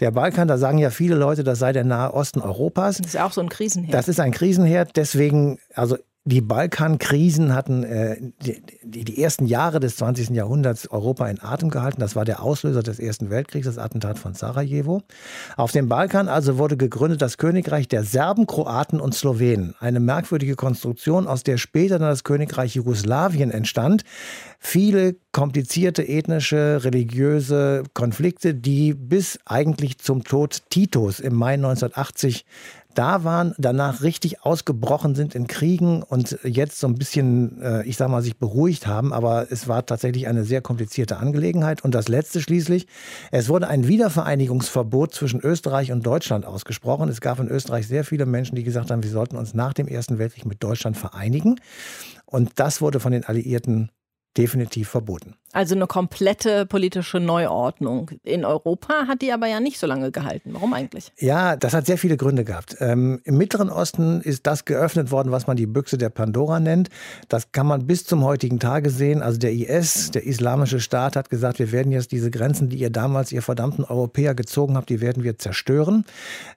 Der 0.00 0.10
Balkan, 0.10 0.48
da 0.48 0.58
sagen 0.58 0.78
ja 0.78 0.90
viele 0.90 1.14
Leute, 1.14 1.44
das 1.44 1.58
sei 1.58 1.72
der 1.72 1.84
Nahe 1.84 2.14
Osten 2.14 2.40
Europas. 2.40 2.98
Das 2.98 3.14
ist 3.14 3.20
auch 3.20 3.32
so 3.32 3.42
ein 3.42 3.48
Krisenherd. 3.48 3.94
Das 3.94 4.08
ist 4.08 4.18
ein 4.18 4.32
Krisenherd. 4.32 4.96
Deswegen, 4.96 5.58
also 5.74 5.98
die 6.26 6.40
Balkankrisen 6.40 7.54
hatten 7.54 7.84
äh, 7.84 8.16
die, 8.42 8.62
die, 8.82 9.22
ersten 9.22 9.44
Jahre 9.44 9.78
des 9.78 9.96
20. 9.96 10.30
Jahrhunderts 10.30 10.88
Europa 10.90 11.28
in 11.28 11.38
Atem 11.42 11.68
gehalten. 11.68 12.00
Das 12.00 12.16
war 12.16 12.24
der 12.24 12.42
Auslöser 12.42 12.82
des 12.82 12.98
Ersten 12.98 13.28
Weltkriegs, 13.28 13.66
das 13.66 13.76
Attentat 13.76 14.18
von 14.18 14.32
Sarajevo. 14.32 15.02
Auf 15.58 15.72
dem 15.72 15.90
Balkan 15.90 16.28
also 16.28 16.56
wurde 16.56 16.78
gegründet 16.78 17.20
das 17.20 17.36
Königreich 17.36 17.88
der 17.88 18.04
Serben, 18.04 18.46
Kroaten 18.46 19.00
und 19.00 19.14
Slowenen. 19.14 19.74
Eine 19.80 20.00
merkwürdige 20.00 20.56
Konstruktion, 20.56 21.26
aus 21.26 21.42
der 21.42 21.58
später 21.58 21.98
dann 21.98 22.08
das 22.08 22.24
Königreich 22.24 22.74
Jugoslawien 22.74 23.50
entstand. 23.50 24.02
Viele 24.58 25.16
komplizierte 25.32 26.08
ethnische, 26.08 26.84
religiöse 26.84 27.82
Konflikte, 27.92 28.54
die 28.54 28.94
bis 28.94 29.38
eigentlich 29.44 29.98
zum 29.98 30.24
Tod 30.24 30.62
Titos 30.70 31.20
im 31.20 31.34
Mai 31.34 31.54
1980 31.54 32.46
da 32.94 33.24
waren, 33.24 33.54
danach 33.58 34.02
richtig 34.02 34.42
ausgebrochen 34.42 35.14
sind 35.14 35.34
in 35.34 35.46
Kriegen 35.46 36.02
und 36.02 36.38
jetzt 36.44 36.78
so 36.78 36.86
ein 36.86 36.94
bisschen, 36.94 37.60
äh, 37.60 37.84
ich 37.84 37.96
sag 37.96 38.08
mal, 38.08 38.22
sich 38.22 38.38
beruhigt 38.38 38.86
haben. 38.86 39.12
Aber 39.12 39.50
es 39.50 39.68
war 39.68 39.84
tatsächlich 39.84 40.26
eine 40.26 40.44
sehr 40.44 40.60
komplizierte 40.60 41.18
Angelegenheit. 41.18 41.84
Und 41.84 41.94
das 41.94 42.08
Letzte 42.08 42.40
schließlich, 42.40 42.86
es 43.30 43.48
wurde 43.48 43.68
ein 43.68 43.88
Wiedervereinigungsverbot 43.88 45.14
zwischen 45.14 45.40
Österreich 45.40 45.92
und 45.92 46.04
Deutschland 46.04 46.46
ausgesprochen. 46.46 47.08
Es 47.08 47.20
gab 47.20 47.38
in 47.40 47.48
Österreich 47.48 47.86
sehr 47.86 48.04
viele 48.04 48.26
Menschen, 48.26 48.56
die 48.56 48.64
gesagt 48.64 48.90
haben, 48.90 49.02
wir 49.02 49.10
sollten 49.10 49.36
uns 49.36 49.54
nach 49.54 49.72
dem 49.72 49.88
Ersten 49.88 50.18
Weltkrieg 50.18 50.46
mit 50.46 50.62
Deutschland 50.62 50.96
vereinigen. 50.96 51.60
Und 52.26 52.52
das 52.56 52.80
wurde 52.80 53.00
von 53.00 53.12
den 53.12 53.24
Alliierten 53.24 53.90
definitiv 54.36 54.88
verboten. 54.88 55.36
Also 55.54 55.76
eine 55.76 55.86
komplette 55.86 56.66
politische 56.66 57.20
Neuordnung. 57.20 58.10
In 58.24 58.44
Europa 58.44 59.06
hat 59.06 59.22
die 59.22 59.32
aber 59.32 59.46
ja 59.46 59.60
nicht 59.60 59.78
so 59.78 59.86
lange 59.86 60.10
gehalten. 60.10 60.50
Warum 60.52 60.74
eigentlich? 60.74 61.12
Ja, 61.16 61.54
das 61.54 61.74
hat 61.74 61.86
sehr 61.86 61.96
viele 61.96 62.16
Gründe 62.16 62.42
gehabt. 62.42 62.76
Ähm, 62.80 63.20
Im 63.22 63.38
Mittleren 63.38 63.70
Osten 63.70 64.20
ist 64.20 64.48
das 64.48 64.64
geöffnet 64.64 65.12
worden, 65.12 65.30
was 65.30 65.46
man 65.46 65.56
die 65.56 65.66
Büchse 65.66 65.96
der 65.96 66.08
Pandora 66.08 66.58
nennt. 66.58 66.88
Das 67.28 67.52
kann 67.52 67.68
man 67.68 67.86
bis 67.86 68.04
zum 68.04 68.24
heutigen 68.24 68.58
Tage 68.58 68.90
sehen. 68.90 69.22
Also 69.22 69.38
der 69.38 69.52
IS, 69.52 70.10
der 70.10 70.26
Islamische 70.26 70.80
Staat, 70.80 71.14
hat 71.14 71.30
gesagt, 71.30 71.60
wir 71.60 71.70
werden 71.70 71.92
jetzt 71.92 72.10
diese 72.10 72.32
Grenzen, 72.32 72.68
die 72.68 72.78
ihr 72.78 72.90
damals, 72.90 73.30
ihr 73.30 73.42
verdammten 73.42 73.84
Europäer 73.84 74.34
gezogen 74.34 74.76
habt, 74.76 74.90
die 74.90 75.00
werden 75.00 75.22
wir 75.22 75.38
zerstören. 75.38 76.04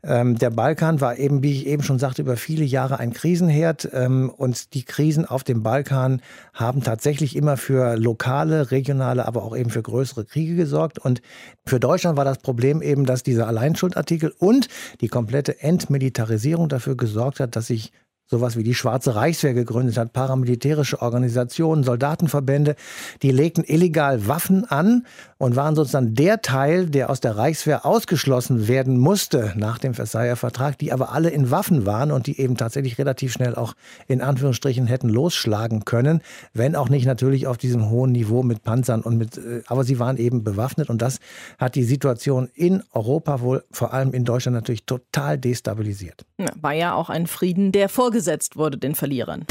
Ähm, 0.04 0.40
der 0.40 0.50
Balkan 0.50 1.02
war 1.02 1.20
eben, 1.20 1.44
wie 1.44 1.52
ich 1.52 1.68
eben 1.68 1.84
schon 1.84 2.00
sagte, 2.00 2.24
über 2.24 2.36
viele 2.36 2.66
Jahre 2.66 2.98
ein 2.98 3.14
Krisenherd. 3.14 3.88
Ähm, 3.94 4.32
und 4.36 4.74
die 4.74 4.86
Krisen 4.86 5.26
auf 5.26 5.44
dem 5.44 5.62
Balkan 5.62 6.24
haben 6.56 6.82
tatsächlich 6.82 7.36
immer 7.36 7.58
für 7.58 7.96
lokale, 7.96 8.72
regionale 8.72 8.87
regionale, 8.88 9.28
aber 9.28 9.44
auch 9.44 9.56
eben 9.56 9.70
für 9.70 9.82
größere 9.82 10.26
Kriege 10.26 10.56
gesorgt. 10.56 11.00
Und 11.00 11.22
für 11.66 11.80
Deutschland 11.80 12.18
war 12.18 12.26
das 12.26 12.40
Problem 12.40 12.82
eben, 12.82 13.06
dass 13.06 13.24
dieser 13.24 13.48
Alleinschuldartikel 13.48 14.34
und 14.40 14.68
die 15.02 15.08
komplette 15.08 15.62
Entmilitarisierung 15.62 16.70
dafür 16.70 16.96
gesorgt 16.96 17.40
hat, 17.40 17.56
dass 17.56 17.68
sich 17.68 17.92
sowas 18.30 18.58
wie 18.58 18.64
die 18.64 18.76
Schwarze 18.76 19.16
Reichswehr 19.16 19.54
gegründet 19.54 19.98
hat, 19.98 20.12
paramilitärische 20.12 21.02
Organisationen, 21.02 21.84
Soldatenverbände, 21.84 22.76
die 23.22 23.32
legten 23.32 23.64
illegal 23.64 24.28
Waffen 24.28 24.66
an 24.66 25.06
und 25.38 25.56
waren 25.56 25.76
sozusagen 25.76 26.14
der 26.16 26.42
Teil, 26.42 26.88
der 26.88 27.10
aus 27.10 27.20
der 27.20 27.38
Reichswehr 27.38 27.86
ausgeschlossen 27.86 28.68
werden 28.68 28.98
musste 28.98 29.54
nach 29.56 29.78
dem 29.78 29.94
Versailler 29.94 30.36
Vertrag, 30.36 30.78
die 30.78 30.92
aber 30.92 31.12
alle 31.12 31.30
in 31.30 31.52
Waffen 31.52 31.86
waren 31.86 32.12
und 32.12 32.28
die 32.28 32.40
eben 32.40 32.58
tatsächlich 32.58 32.98
relativ 32.98 33.34
schnell 33.34 33.56
auch 33.56 33.74
in 34.08 34.22
Anführungsstrichen 34.22 34.88
hätten 34.88 35.10
losschlagen 35.10 35.86
können, 35.86 36.22
wenn 36.54 36.76
auch 36.76 36.90
nicht 36.90 37.06
natürlich 37.06 37.48
auf 37.48 37.58
diesem 37.58 37.90
hohen 37.90 38.12
Niveau 38.12 38.44
mit 38.44 38.64
Panzern 38.64 39.02
und 39.02 39.18
mit, 39.18 39.38
äh, 39.38 39.62
aber 39.68 39.84
sie 39.84 40.00
waren 40.00 40.18
eben 40.18 40.44
bewaffnet 40.44 40.90
und 40.90 41.02
das 41.02 41.20
hat 41.58 41.76
die 41.76 41.84
Situation 41.84 42.50
in 42.54 42.84
Europa 42.92 43.42
wohl, 43.42 43.64
vor 43.72 43.94
allem 43.94 44.14
in 44.14 44.26
Deutschland 44.26 44.56
natürlich 44.56 44.86
total 44.86 45.38
destabilisiert. 45.38 46.26
War 46.60 46.74
ja 46.74 46.94
auch 46.94 47.10
ein 47.10 47.28
Frieden, 47.28 47.72
der 47.72 47.90
vorgesetzt 47.90 48.56
wurde 48.56 48.78
den 48.78 48.96
Verlierern. 48.96 49.46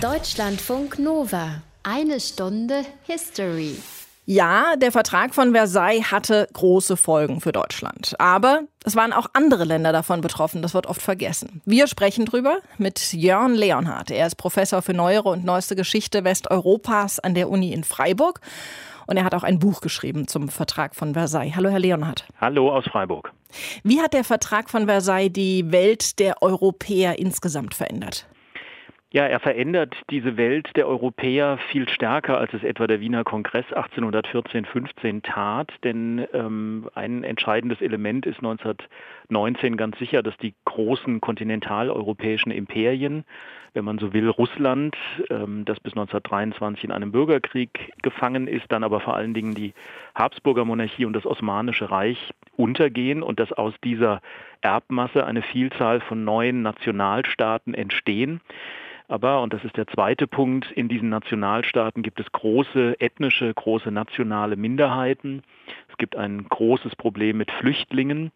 Deutschlandfunk 0.00 0.98
Nova. 0.98 1.62
Eine 1.82 2.20
Stunde 2.20 2.82
History. 3.04 3.76
Ja, 4.28 4.74
der 4.74 4.90
Vertrag 4.90 5.36
von 5.36 5.52
Versailles 5.52 6.10
hatte 6.10 6.48
große 6.52 6.96
Folgen 6.96 7.40
für 7.40 7.52
Deutschland. 7.52 8.16
Aber 8.18 8.62
es 8.84 8.96
waren 8.96 9.12
auch 9.12 9.28
andere 9.34 9.62
Länder 9.62 9.92
davon 9.92 10.20
betroffen. 10.20 10.62
Das 10.62 10.74
wird 10.74 10.88
oft 10.88 11.00
vergessen. 11.00 11.62
Wir 11.64 11.86
sprechen 11.86 12.24
drüber 12.24 12.58
mit 12.76 13.12
Jörn 13.12 13.54
Leonhardt. 13.54 14.10
Er 14.10 14.26
ist 14.26 14.34
Professor 14.34 14.82
für 14.82 14.94
neuere 14.94 15.28
und 15.28 15.44
neueste 15.44 15.76
Geschichte 15.76 16.24
Westeuropas 16.24 17.20
an 17.20 17.34
der 17.34 17.48
Uni 17.48 17.72
in 17.72 17.84
Freiburg. 17.84 18.40
Und 19.06 19.16
er 19.16 19.22
hat 19.22 19.32
auch 19.32 19.44
ein 19.44 19.60
Buch 19.60 19.80
geschrieben 19.80 20.26
zum 20.26 20.48
Vertrag 20.48 20.96
von 20.96 21.14
Versailles. 21.14 21.54
Hallo, 21.54 21.68
Herr 21.68 21.78
Leonhardt. 21.78 22.26
Hallo 22.40 22.74
aus 22.74 22.84
Freiburg. 22.86 23.32
Wie 23.84 24.00
hat 24.00 24.12
der 24.12 24.24
Vertrag 24.24 24.68
von 24.68 24.86
Versailles 24.86 25.32
die 25.32 25.70
Welt 25.70 26.18
der 26.18 26.42
Europäer 26.42 27.20
insgesamt 27.20 27.74
verändert? 27.74 28.26
Ja, 29.16 29.24
er 29.24 29.40
verändert 29.40 29.96
diese 30.10 30.36
Welt 30.36 30.76
der 30.76 30.86
Europäer 30.86 31.56
viel 31.70 31.88
stärker, 31.88 32.36
als 32.36 32.52
es 32.52 32.62
etwa 32.62 32.86
der 32.86 33.00
Wiener 33.00 33.24
Kongress 33.24 33.64
1814-15 33.72 35.22
tat. 35.22 35.72
Denn 35.84 36.26
ähm, 36.34 36.90
ein 36.94 37.24
entscheidendes 37.24 37.80
Element 37.80 38.26
ist 38.26 38.40
1919 38.40 39.78
ganz 39.78 39.98
sicher, 39.98 40.22
dass 40.22 40.36
die 40.36 40.52
großen 40.66 41.22
kontinentaleuropäischen 41.22 42.52
Imperien, 42.52 43.24
wenn 43.72 43.86
man 43.86 43.96
so 43.98 44.12
will, 44.12 44.28
Russland, 44.28 44.94
ähm, 45.30 45.64
das 45.64 45.80
bis 45.80 45.94
1923 45.94 46.84
in 46.84 46.92
einem 46.92 47.10
Bürgerkrieg 47.10 47.94
gefangen 48.02 48.46
ist, 48.46 48.66
dann 48.68 48.84
aber 48.84 49.00
vor 49.00 49.16
allen 49.16 49.32
Dingen 49.32 49.54
die 49.54 49.72
Habsburger 50.14 50.66
Monarchie 50.66 51.06
und 51.06 51.14
das 51.14 51.24
Osmanische 51.24 51.90
Reich 51.90 52.34
untergehen 52.58 53.22
und 53.22 53.40
dass 53.40 53.50
aus 53.50 53.72
dieser 53.82 54.20
Erbmasse 54.60 55.24
eine 55.24 55.40
Vielzahl 55.40 56.02
von 56.02 56.22
neuen 56.22 56.60
Nationalstaaten 56.60 57.72
entstehen. 57.72 58.42
Aber, 59.08 59.42
und 59.42 59.52
das 59.52 59.62
ist 59.64 59.76
der 59.76 59.86
zweite 59.86 60.26
Punkt, 60.26 60.70
in 60.72 60.88
diesen 60.88 61.08
Nationalstaaten 61.10 62.02
gibt 62.02 62.18
es 62.18 62.30
große 62.32 63.00
ethnische, 63.00 63.52
große 63.54 63.90
nationale 63.90 64.56
Minderheiten. 64.56 65.42
Es 65.88 65.96
gibt 65.96 66.16
ein 66.16 66.48
großes 66.48 66.96
Problem 66.96 67.38
mit 67.38 67.50
Flüchtlingen. 67.52 68.32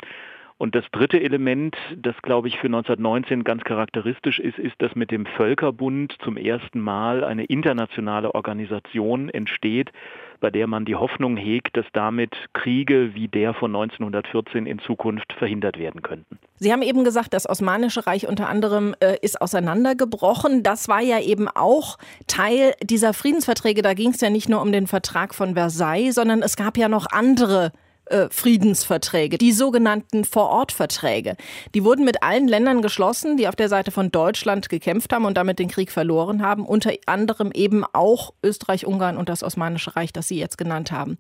Und 0.61 0.75
das 0.75 0.85
dritte 0.93 1.19
Element, 1.19 1.75
das 1.97 2.15
glaube 2.21 2.49
ich 2.49 2.59
für 2.59 2.67
1919 2.67 3.45
ganz 3.45 3.65
charakteristisch 3.65 4.39
ist, 4.39 4.59
ist, 4.59 4.75
dass 4.83 4.95
mit 4.95 5.11
dem 5.11 5.25
Völkerbund 5.25 6.15
zum 6.23 6.37
ersten 6.37 6.81
Mal 6.81 7.25
eine 7.25 7.47
internationale 7.47 8.35
Organisation 8.35 9.31
entsteht, 9.31 9.91
bei 10.39 10.51
der 10.51 10.67
man 10.67 10.85
die 10.85 10.97
Hoffnung 10.97 11.39
hegt, 11.39 11.79
dass 11.79 11.87
damit 11.95 12.37
Kriege 12.53 13.15
wie 13.15 13.27
der 13.27 13.55
von 13.55 13.75
1914 13.75 14.67
in 14.67 14.81
Zukunft 14.81 15.33
verhindert 15.33 15.79
werden 15.79 16.03
könnten. 16.03 16.39
Sie 16.57 16.71
haben 16.75 16.83
eben 16.83 17.05
gesagt, 17.05 17.33
das 17.33 17.49
Osmanische 17.49 18.07
Reich 18.07 18.29
unter 18.29 18.51
anderem 18.51 18.95
äh, 19.01 19.17
ist 19.23 19.41
auseinandergebrochen. 19.41 20.63
Das 20.63 20.89
war 20.89 21.01
ja 21.01 21.21
eben 21.21 21.49
auch 21.49 21.97
Teil 22.27 22.75
dieser 22.83 23.15
Friedensverträge. 23.15 23.81
Da 23.81 23.95
ging 23.95 24.11
es 24.11 24.21
ja 24.21 24.29
nicht 24.29 24.51
nur 24.51 24.61
um 24.61 24.73
den 24.73 24.87
Vertrag 24.87 25.35
von 25.35 25.55
Versailles, 25.55 26.15
sondern 26.15 26.43
es 26.43 26.57
gab 26.57 26.77
ja 26.77 26.91
noch 26.91 27.07
andere 27.11 27.73
äh, 28.11 28.29
Friedensverträge, 28.31 29.39
die 29.39 29.53
sogenannten 29.53 30.25
Vorortverträge. 30.25 31.37
Die 31.75 31.85
wurden 31.85 32.05
mit 32.05 32.23
allen 32.23 32.49
Ländern 32.49 32.83
geschlossen, 32.83 33.37
die 33.37 33.49
auf 33.49 33.57
der 33.57 33.69
Seite 33.69 33.91
von 33.91 34.11
Deutschland 34.11 34.69
gekämpft 34.69 35.13
haben 35.13 35.25
und 35.25 35.37
damit 35.37 35.59
den 35.59 35.69
Krieg 35.69 35.91
verloren 35.91 36.43
haben, 36.43 36.67
unter 36.67 36.93
anderem 37.07 37.53
eben 37.53 37.85
auch 37.93 38.35
Österreich, 38.43 38.87
Ungarn 38.87 39.17
und 39.17 39.29
das 39.29 39.43
Osmanische 39.43 39.97
Reich, 39.97 40.13
das 40.13 40.29
Sie 40.29 40.39
jetzt 40.39 40.59
genannt 40.59 40.93
haben. 40.93 41.19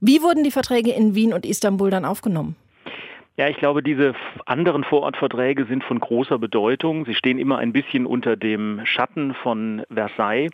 Wie 0.00 0.22
wurden 0.22 0.44
die 0.44 0.50
Verträge 0.50 0.92
in 0.92 1.14
Wien 1.14 1.32
und 1.32 1.46
Istanbul 1.46 1.90
dann 1.90 2.04
aufgenommen? 2.04 2.56
Ja, 3.38 3.48
ich 3.48 3.58
glaube, 3.58 3.82
diese 3.82 4.14
anderen 4.46 4.82
Vorortverträge 4.82 5.66
sind 5.66 5.84
von 5.84 6.00
großer 6.00 6.38
Bedeutung. 6.38 7.04
Sie 7.04 7.14
stehen 7.14 7.38
immer 7.38 7.58
ein 7.58 7.74
bisschen 7.74 8.06
unter 8.06 8.34
dem 8.34 8.80
Schatten 8.86 9.34
von 9.34 9.82
Versailles. 9.92 10.50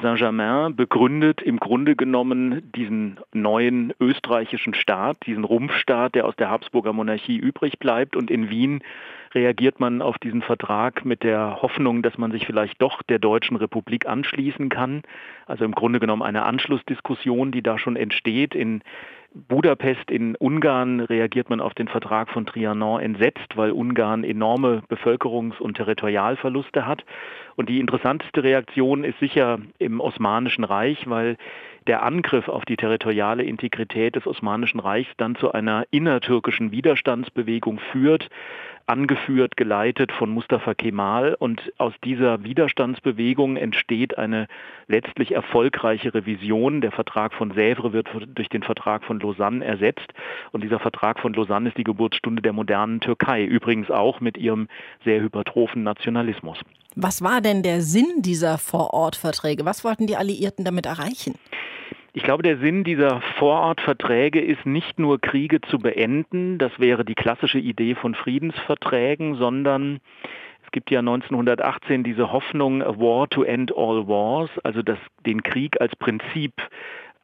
Saint-Germain 0.00 0.76
begründet 0.76 1.42
im 1.42 1.58
Grunde 1.58 1.96
genommen 1.96 2.70
diesen 2.72 3.18
neuen 3.32 3.92
österreichischen 3.98 4.74
Staat, 4.74 5.26
diesen 5.26 5.42
Rumpfstaat, 5.42 6.14
der 6.14 6.24
aus 6.24 6.36
der 6.36 6.50
Habsburger 6.50 6.92
Monarchie 6.92 7.36
übrig 7.36 7.80
bleibt. 7.80 8.14
Und 8.14 8.30
in 8.30 8.48
Wien 8.48 8.84
reagiert 9.34 9.80
man 9.80 10.00
auf 10.00 10.16
diesen 10.18 10.42
Vertrag 10.42 11.04
mit 11.04 11.24
der 11.24 11.58
Hoffnung, 11.62 12.00
dass 12.02 12.16
man 12.16 12.30
sich 12.30 12.46
vielleicht 12.46 12.80
doch 12.80 13.02
der 13.02 13.18
Deutschen 13.18 13.56
Republik 13.56 14.06
anschließen 14.06 14.68
kann. 14.68 15.02
Also 15.46 15.64
im 15.64 15.72
Grunde 15.72 15.98
genommen 15.98 16.22
eine 16.22 16.44
Anschlussdiskussion, 16.44 17.50
die 17.50 17.62
da 17.62 17.76
schon 17.76 17.96
entsteht. 17.96 18.54
In 18.54 18.82
Budapest 19.32 20.10
in 20.10 20.34
Ungarn 20.36 21.00
reagiert 21.00 21.50
man 21.50 21.60
auf 21.60 21.74
den 21.74 21.86
Vertrag 21.86 22.30
von 22.30 22.46
Trianon 22.46 23.00
entsetzt, 23.00 23.56
weil 23.56 23.70
Ungarn 23.70 24.24
enorme 24.24 24.82
Bevölkerungs- 24.90 25.60
und 25.60 25.76
Territorialverluste 25.76 26.84
hat. 26.84 27.04
Und 27.54 27.68
die 27.68 27.78
interessanteste 27.78 28.42
Reaktion 28.42 29.04
ist 29.04 29.18
sicher 29.20 29.60
im 29.78 30.00
Osmanischen 30.00 30.64
Reich, 30.64 31.08
weil 31.08 31.36
der 31.86 32.02
Angriff 32.02 32.48
auf 32.48 32.64
die 32.64 32.76
territoriale 32.76 33.44
Integrität 33.44 34.16
des 34.16 34.26
Osmanischen 34.26 34.80
Reichs 34.80 35.10
dann 35.16 35.36
zu 35.36 35.52
einer 35.52 35.84
innertürkischen 35.90 36.72
Widerstandsbewegung 36.72 37.78
führt, 37.78 38.28
angeführt, 38.90 39.56
geleitet 39.56 40.10
von 40.10 40.30
Mustafa 40.30 40.74
Kemal. 40.74 41.34
Und 41.34 41.72
aus 41.78 41.94
dieser 42.04 42.42
Widerstandsbewegung 42.42 43.56
entsteht 43.56 44.18
eine 44.18 44.48
letztlich 44.88 45.32
erfolgreiche 45.32 46.12
Revision. 46.12 46.80
Der 46.80 46.90
Vertrag 46.90 47.32
von 47.32 47.52
Sèvres 47.52 47.92
wird 47.92 48.08
durch 48.34 48.48
den 48.48 48.64
Vertrag 48.64 49.04
von 49.04 49.20
Lausanne 49.20 49.64
ersetzt. 49.64 50.12
Und 50.50 50.64
dieser 50.64 50.80
Vertrag 50.80 51.20
von 51.20 51.32
Lausanne 51.32 51.68
ist 51.68 51.78
die 51.78 51.84
Geburtsstunde 51.84 52.42
der 52.42 52.52
modernen 52.52 53.00
Türkei, 53.00 53.44
übrigens 53.44 53.90
auch 53.90 54.20
mit 54.20 54.36
ihrem 54.36 54.66
sehr 55.04 55.20
hypertrophen 55.20 55.84
Nationalismus. 55.84 56.58
Was 56.96 57.22
war 57.22 57.40
denn 57.40 57.62
der 57.62 57.82
Sinn 57.82 58.22
dieser 58.22 58.58
Vorortverträge? 58.58 59.64
Was 59.64 59.84
wollten 59.84 60.08
die 60.08 60.16
Alliierten 60.16 60.64
damit 60.64 60.86
erreichen? 60.86 61.36
Ich 62.12 62.22
glaube, 62.22 62.42
der 62.42 62.58
Sinn 62.58 62.84
dieser 62.84 63.20
Vorortverträge 63.38 64.40
ist 64.40 64.66
nicht 64.66 64.98
nur 64.98 65.20
Kriege 65.20 65.60
zu 65.60 65.78
beenden, 65.78 66.58
das 66.58 66.72
wäre 66.78 67.04
die 67.04 67.14
klassische 67.14 67.58
Idee 67.58 67.94
von 67.94 68.14
Friedensverträgen, 68.14 69.36
sondern 69.36 70.00
es 70.64 70.70
gibt 70.72 70.90
ja 70.90 71.00
1918 71.00 72.04
diese 72.04 72.32
Hoffnung, 72.32 72.82
a 72.82 72.98
war 72.98 73.28
to 73.28 73.42
end 73.42 73.72
all 73.76 74.06
wars, 74.06 74.50
also 74.64 74.82
das, 74.82 74.98
den 75.26 75.42
Krieg 75.42 75.80
als 75.80 75.94
Prinzip 75.96 76.52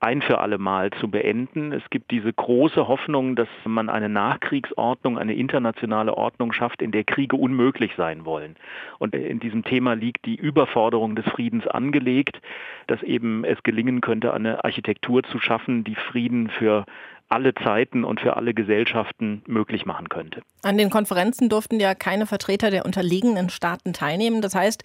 ein 0.07 0.23
für 0.23 0.39
alle 0.39 0.59
Mal 0.59 0.91
zu 0.93 1.09
beenden. 1.09 1.73
Es 1.73 1.83
gibt 1.91 2.13
diese 2.13 2.33
große 2.33 2.87
Hoffnung, 2.87 3.35
dass 3.35 3.49
man 3.65 3.89
eine 3.89 4.09
Nachkriegsordnung, 4.09 5.19
eine 5.19 5.35
internationale 5.35 6.17
Ordnung 6.17 6.53
schafft, 6.53 6.81
in 6.81 6.93
der 6.93 7.03
Kriege 7.03 7.35
unmöglich 7.35 7.91
sein 7.97 8.25
wollen. 8.25 8.55
Und 9.01 9.17
in 9.17 9.41
diesem 9.41 9.65
Thema 9.65 9.95
liegt 9.95 10.25
die 10.25 10.37
Überforderung 10.37 11.17
des 11.17 11.27
Friedens 11.27 11.67
angelegt, 11.67 12.41
dass 12.87 13.03
eben 13.03 13.45
es 13.45 13.61
gelingen 13.65 14.01
könnte, 14.01 14.33
eine 14.33 14.65
Architektur 14.65 15.25
zu 15.25 15.41
schaffen, 15.41 15.83
die 15.83 15.97
Frieden 15.97 16.51
für 16.51 16.85
alle 17.29 17.55
Zeiten 17.55 18.05
und 18.05 18.21
für 18.21 18.37
alle 18.37 18.55
Gesellschaften 18.55 19.43
möglich 19.47 19.85
machen 19.85 20.09
könnte. 20.09 20.43
An 20.63 20.79
den 20.79 20.91
Konferenzen 20.91 21.49
durften 21.49 21.81
ja 21.81 21.95
keine 21.95 22.27
Vertreter 22.27 22.71
der 22.71 22.85
unterlegenen 22.85 23.51
Staaten 23.51 23.93
teilnehmen. 23.93 24.43
Das 24.43 24.55
heißt, 24.55 24.83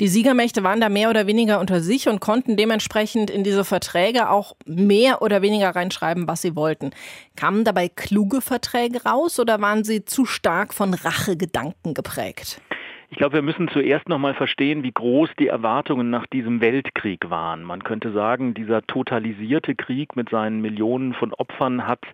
die 0.00 0.08
Siegermächte 0.08 0.62
waren 0.62 0.80
da 0.80 0.88
mehr 0.88 1.10
oder 1.10 1.26
weniger 1.26 1.60
unter 1.60 1.80
sich 1.80 2.08
und 2.08 2.20
konnten 2.20 2.56
dementsprechend 2.56 3.30
in 3.30 3.44
diese 3.44 3.64
Verträge 3.64 4.30
auch 4.30 4.56
mehr 4.64 5.20
oder 5.20 5.42
weniger 5.42 5.70
reinschreiben, 5.70 6.26
was 6.26 6.42
sie 6.42 6.56
wollten. 6.56 6.90
Kamen 7.36 7.64
dabei 7.64 7.88
kluge 7.88 8.40
Verträge 8.40 9.04
raus 9.04 9.38
oder 9.38 9.60
waren 9.60 9.84
sie 9.84 10.04
zu 10.04 10.24
stark 10.24 10.72
von 10.72 10.94
Rachegedanken 10.94 11.92
geprägt? 11.92 12.60
Ich 13.08 13.18
glaube, 13.18 13.34
wir 13.34 13.42
müssen 13.42 13.68
zuerst 13.68 14.08
noch 14.08 14.18
mal 14.18 14.34
verstehen, 14.34 14.82
wie 14.82 14.90
groß 14.90 15.30
die 15.38 15.46
Erwartungen 15.46 16.10
nach 16.10 16.26
diesem 16.26 16.60
Weltkrieg 16.60 17.30
waren. 17.30 17.62
Man 17.62 17.84
könnte 17.84 18.10
sagen, 18.10 18.52
dieser 18.52 18.82
totalisierte 18.82 19.76
Krieg 19.76 20.16
mit 20.16 20.28
seinen 20.30 20.60
Millionen 20.60 21.14
von 21.14 21.32
Opfern 21.32 21.86
hat 21.86 22.04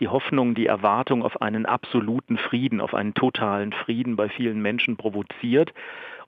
die 0.00 0.08
Hoffnung, 0.08 0.56
die 0.56 0.66
Erwartung 0.66 1.22
auf 1.22 1.40
einen 1.40 1.66
absoluten 1.66 2.36
Frieden, 2.36 2.80
auf 2.80 2.94
einen 2.94 3.14
totalen 3.14 3.72
Frieden 3.72 4.16
bei 4.16 4.28
vielen 4.28 4.60
Menschen 4.60 4.96
provoziert. 4.96 5.72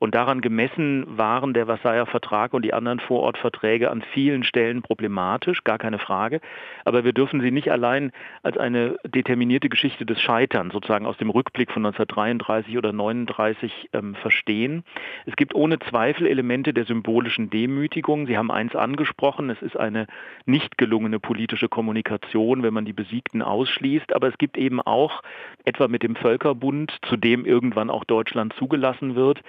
Und 0.02 0.16
daran 0.16 0.40
gemessen 0.40 1.06
waren 1.16 1.54
der 1.54 1.66
Versailler 1.66 2.06
Vertrag 2.06 2.54
und 2.54 2.64
die 2.64 2.74
anderen 2.74 2.98
Vorortverträge 2.98 3.88
an 3.88 4.02
vielen 4.02 4.42
Stellen 4.42 4.82
problematisch, 4.82 5.62
gar 5.62 5.78
keine 5.78 6.00
Frage. 6.00 6.40
Aber 6.84 7.04
wir 7.04 7.12
dürfen 7.12 7.40
sie 7.40 7.52
nicht 7.52 7.70
allein 7.70 8.10
als 8.42 8.58
eine 8.58 8.96
determinierte 9.04 9.68
Geschichte 9.68 10.04
des 10.04 10.20
Scheiterns, 10.20 10.72
sozusagen 10.72 11.06
aus 11.06 11.18
dem 11.18 11.30
Rückblick 11.30 11.70
von 11.70 11.86
1933 11.86 12.76
oder 12.76 12.88
1939 12.88 13.90
ähm, 13.92 14.16
verstehen. 14.16 14.82
Es 15.24 15.36
gibt 15.36 15.54
ohne 15.54 15.78
Zweifel 15.78 16.26
Elemente 16.26 16.74
der 16.74 16.84
symbolischen 16.84 17.48
Demütigung. 17.50 18.26
Sie 18.26 18.36
haben 18.36 18.50
eins 18.50 18.74
angesprochen, 18.74 19.50
es 19.50 19.62
ist 19.62 19.76
eine 19.76 20.08
nicht 20.46 20.78
gelungene 20.78 21.20
politische 21.20 21.68
Kommunikation, 21.68 22.64
wenn 22.64 22.74
man 22.74 22.86
die 22.86 22.92
Besiegten 22.92 23.40
ausschließt. 23.40 24.16
Aber 24.16 24.26
es 24.26 24.36
gibt 24.36 24.58
eben 24.58 24.80
auch, 24.80 25.22
etwa 25.64 25.86
mit 25.86 26.02
dem 26.02 26.16
Völkerbund, 26.16 26.98
zu 27.02 27.16
dem 27.16 27.44
irgendwann 27.44 27.88
auch 27.88 28.02
Deutschland 28.02 28.52
zugelassen 28.54 29.14
wird, 29.14 29.40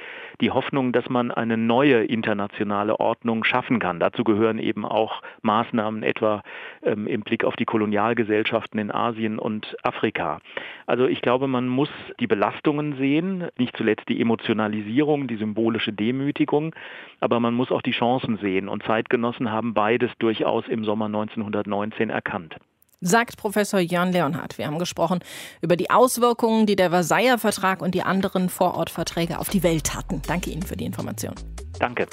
die 0.43 0.51
Hoffnung, 0.51 0.91
dass 0.91 1.07
man 1.09 1.31
eine 1.31 1.55
neue 1.55 2.03
internationale 2.03 2.99
Ordnung 2.99 3.45
schaffen 3.45 3.79
kann. 3.79 4.01
Dazu 4.01 4.25
gehören 4.25 4.59
eben 4.59 4.83
auch 4.85 5.21
Maßnahmen 5.41 6.03
etwa 6.03 6.43
ähm, 6.83 7.07
im 7.07 7.21
Blick 7.21 7.45
auf 7.45 7.55
die 7.55 7.63
Kolonialgesellschaften 7.63 8.77
in 8.77 8.91
Asien 8.91 9.39
und 9.39 9.77
Afrika. 9.83 10.41
Also 10.85 11.07
ich 11.07 11.21
glaube, 11.21 11.47
man 11.47 11.69
muss 11.69 11.89
die 12.19 12.27
Belastungen 12.27 12.97
sehen, 12.97 13.47
nicht 13.57 13.77
zuletzt 13.77 14.09
die 14.09 14.19
Emotionalisierung, 14.19 15.27
die 15.27 15.37
symbolische 15.37 15.93
Demütigung, 15.93 16.75
aber 17.21 17.39
man 17.39 17.53
muss 17.53 17.71
auch 17.71 17.81
die 17.81 17.91
Chancen 17.91 18.35
sehen. 18.37 18.67
Und 18.67 18.83
Zeitgenossen 18.83 19.49
haben 19.49 19.73
beides 19.73 20.11
durchaus 20.19 20.67
im 20.67 20.83
Sommer 20.83 21.05
1919 21.05 22.09
erkannt 22.09 22.57
sagt 23.03 23.37
Professor 23.37 23.79
Jörn 23.79 24.11
Leonhardt. 24.11 24.57
Wir 24.57 24.65
haben 24.65 24.79
gesprochen 24.79 25.19
über 25.61 25.75
die 25.75 25.89
Auswirkungen, 25.89 26.65
die 26.65 26.75
der 26.75 26.89
Versailler 26.89 27.37
Vertrag 27.37 27.81
und 27.81 27.93
die 27.93 28.03
anderen 28.03 28.49
Vorortverträge 28.49 29.39
auf 29.39 29.49
die 29.49 29.61
Welt 29.61 29.93
hatten. 29.93 30.21
Danke 30.25 30.49
Ihnen 30.49 30.63
für 30.63 30.77
die 30.77 30.85
Information. 30.85 31.35
Danke. 31.79 32.07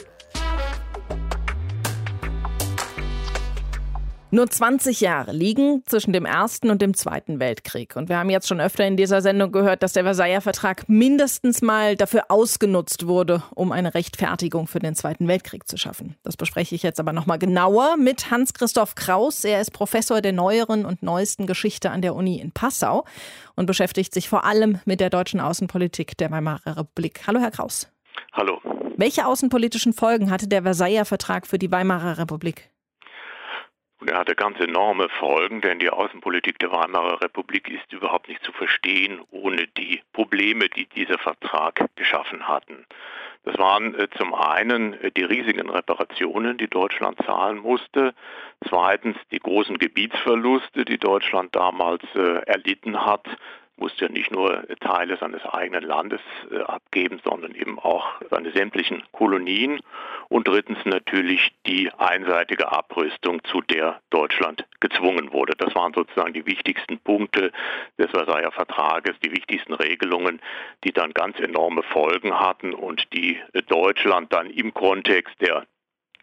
Nur 4.32 4.48
20 4.48 5.00
Jahre 5.00 5.32
liegen 5.32 5.82
zwischen 5.86 6.12
dem 6.12 6.24
Ersten 6.24 6.70
und 6.70 6.80
dem 6.80 6.94
Zweiten 6.94 7.40
Weltkrieg. 7.40 7.96
Und 7.96 8.08
wir 8.08 8.16
haben 8.16 8.30
jetzt 8.30 8.46
schon 8.46 8.60
öfter 8.60 8.86
in 8.86 8.96
dieser 8.96 9.22
Sendung 9.22 9.50
gehört, 9.50 9.82
dass 9.82 9.92
der 9.92 10.04
Versailler 10.04 10.40
Vertrag 10.40 10.88
mindestens 10.88 11.62
mal 11.62 11.96
dafür 11.96 12.26
ausgenutzt 12.28 13.08
wurde, 13.08 13.42
um 13.56 13.72
eine 13.72 13.92
Rechtfertigung 13.92 14.68
für 14.68 14.78
den 14.78 14.94
Zweiten 14.94 15.26
Weltkrieg 15.26 15.66
zu 15.66 15.76
schaffen. 15.76 16.14
Das 16.22 16.36
bespreche 16.36 16.76
ich 16.76 16.84
jetzt 16.84 17.00
aber 17.00 17.12
nochmal 17.12 17.40
genauer 17.40 17.96
mit 17.96 18.30
Hans-Christoph 18.30 18.94
Kraus. 18.94 19.42
Er 19.42 19.60
ist 19.60 19.72
Professor 19.72 20.20
der 20.20 20.32
neueren 20.32 20.84
und 20.84 21.02
neuesten 21.02 21.48
Geschichte 21.48 21.90
an 21.90 22.00
der 22.00 22.14
Uni 22.14 22.38
in 22.38 22.52
Passau 22.52 23.04
und 23.56 23.66
beschäftigt 23.66 24.14
sich 24.14 24.28
vor 24.28 24.44
allem 24.44 24.78
mit 24.84 25.00
der 25.00 25.10
deutschen 25.10 25.40
Außenpolitik 25.40 26.16
der 26.18 26.30
Weimarer 26.30 26.76
Republik. 26.76 27.26
Hallo, 27.26 27.40
Herr 27.40 27.50
Kraus. 27.50 27.90
Hallo. 28.32 28.60
Welche 28.96 29.26
außenpolitischen 29.26 29.92
Folgen 29.92 30.30
hatte 30.30 30.46
der 30.46 30.62
Versailler 30.62 31.04
Vertrag 31.04 31.48
für 31.48 31.58
die 31.58 31.72
Weimarer 31.72 32.18
Republik? 32.18 32.70
Und 34.00 34.08
er 34.08 34.18
hatte 34.18 34.34
ganz 34.34 34.58
enorme 34.58 35.10
Folgen, 35.10 35.60
denn 35.60 35.78
die 35.78 35.90
Außenpolitik 35.90 36.58
der 36.58 36.72
Weimarer 36.72 37.20
Republik 37.20 37.68
ist 37.68 37.92
überhaupt 37.92 38.28
nicht 38.28 38.42
zu 38.42 38.52
verstehen 38.52 39.20
ohne 39.30 39.66
die 39.66 40.02
Probleme, 40.14 40.70
die 40.70 40.86
dieser 40.86 41.18
Vertrag 41.18 41.86
geschaffen 41.96 42.48
hatten. 42.48 42.86
Das 43.44 43.58
waren 43.58 43.94
äh, 43.94 44.08
zum 44.16 44.34
einen 44.34 44.94
äh, 44.94 45.10
die 45.10 45.24
riesigen 45.24 45.68
Reparationen, 45.68 46.58
die 46.58 46.68
Deutschland 46.68 47.18
zahlen 47.24 47.58
musste, 47.58 48.14
zweitens 48.68 49.16
die 49.32 49.38
großen 49.38 49.78
Gebietsverluste, 49.78 50.84
die 50.84 50.98
Deutschland 50.98 51.54
damals 51.54 52.02
äh, 52.14 52.42
erlitten 52.46 53.04
hat 53.04 53.26
musste 53.80 54.04
ja 54.06 54.10
nicht 54.10 54.30
nur 54.30 54.64
Teile 54.80 55.16
seines 55.16 55.44
eigenen 55.44 55.82
Landes 55.82 56.20
äh, 56.50 56.60
abgeben, 56.60 57.20
sondern 57.24 57.54
eben 57.54 57.78
auch 57.78 58.06
seine 58.30 58.52
sämtlichen 58.52 59.02
Kolonien. 59.12 59.80
Und 60.28 60.46
drittens 60.46 60.78
natürlich 60.84 61.52
die 61.66 61.90
einseitige 61.98 62.70
Abrüstung, 62.70 63.42
zu 63.44 63.60
der 63.62 64.00
Deutschland 64.10 64.64
gezwungen 64.78 65.32
wurde. 65.32 65.54
Das 65.58 65.74
waren 65.74 65.92
sozusagen 65.92 66.32
die 66.32 66.46
wichtigsten 66.46 66.98
Punkte 66.98 67.50
des 67.98 68.10
Versailler 68.10 68.52
Vertrages, 68.52 69.16
die 69.24 69.32
wichtigsten 69.32 69.74
Regelungen, 69.74 70.40
die 70.84 70.92
dann 70.92 71.12
ganz 71.12 71.38
enorme 71.40 71.82
Folgen 71.82 72.38
hatten 72.38 72.74
und 72.74 73.12
die 73.12 73.38
Deutschland 73.68 74.32
dann 74.32 74.48
im 74.50 74.72
Kontext 74.72 75.34
der 75.40 75.66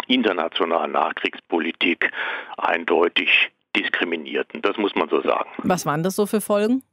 internationalen 0.08 0.92
Nachkriegspolitik 0.92 2.12
eindeutig 2.58 3.52
diskriminierten. 3.76 4.62
Das 4.62 4.78
muss 4.78 4.96
man 4.96 5.10
so 5.10 5.22
sagen. 5.22 5.50
Was 5.60 5.86
waren 5.86 6.04
das 6.04 6.16
so 6.16 6.26
für 6.26 6.42
Folgen? 6.42 6.84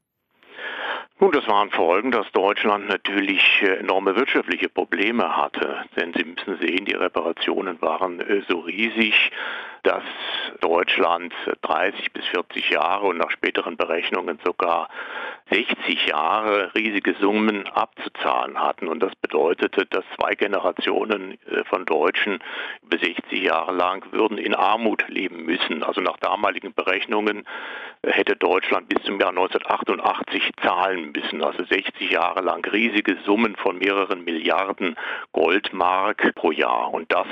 Nun, 1.21 1.31
das 1.31 1.47
waren 1.47 1.71
Folgen, 1.71 2.11
dass 2.11 2.31
Deutschland 2.33 2.89
natürlich 2.89 3.63
äh, 3.63 3.77
enorme 3.77 4.17
wirtschaftliche 4.17 4.69
Probleme 4.69 5.37
hatte. 5.37 5.85
Denn 5.97 6.13
Sie 6.13 6.25
müssen 6.25 6.59
sehen, 6.59 6.85
die 6.85 6.95
Reparationen 6.95 7.81
waren 7.81 8.21
äh, 8.21 8.43
so 8.49 8.61
riesig, 8.61 9.31
dass 9.85 10.03
Deutschland 10.61 11.33
30 11.63 12.13
bis 12.13 12.25
40 12.27 12.71
Jahre 12.71 13.07
und 13.07 13.19
nach 13.19 13.31
späteren 13.31 13.77
Berechnungen 13.77 14.39
sogar 14.45 14.89
60 15.51 16.07
Jahre 16.07 16.75
riesige 16.75 17.15
Summen 17.21 17.67
abzuzahlen 17.69 18.59
hatten. 18.59 18.89
Und 18.89 19.01
das 19.01 19.15
bedeutete, 19.17 19.85
dass 19.87 20.05
zwei 20.19 20.35
Generationen 20.35 21.39
äh, 21.47 21.65
von 21.65 21.85
Deutschen 21.85 22.39
über 22.83 22.99
60 22.99 23.43
Jahre 23.43 23.73
lang 23.73 24.11
würden 24.13 24.39
in 24.39 24.55
Armut 24.55 25.07
leben 25.09 25.45
müssen. 25.45 25.83
Also 25.83 26.01
nach 26.01 26.17
damaligen 26.17 26.73
Berechnungen 26.73 27.45
äh, 28.03 28.13
hätte 28.13 28.37
Deutschland 28.37 28.89
bis 28.89 29.03
zum 29.03 29.21
Jahr 29.21 29.31
1988 29.31 30.51
zahlen 30.63 31.13
müssen. 31.13 31.43
Also 31.45 31.63
60 31.63 32.11
Jahre 32.11 32.41
lang 32.41 32.65
riesige 32.65 33.19
Summen 33.27 33.55
von 33.57 33.79
mehreren 33.79 34.25
Milliarden 34.25 34.97
Goldmark 35.33 36.35
pro 36.35 36.53
Jahr. 36.53 36.93
Und 36.95 37.13
das 37.13 37.27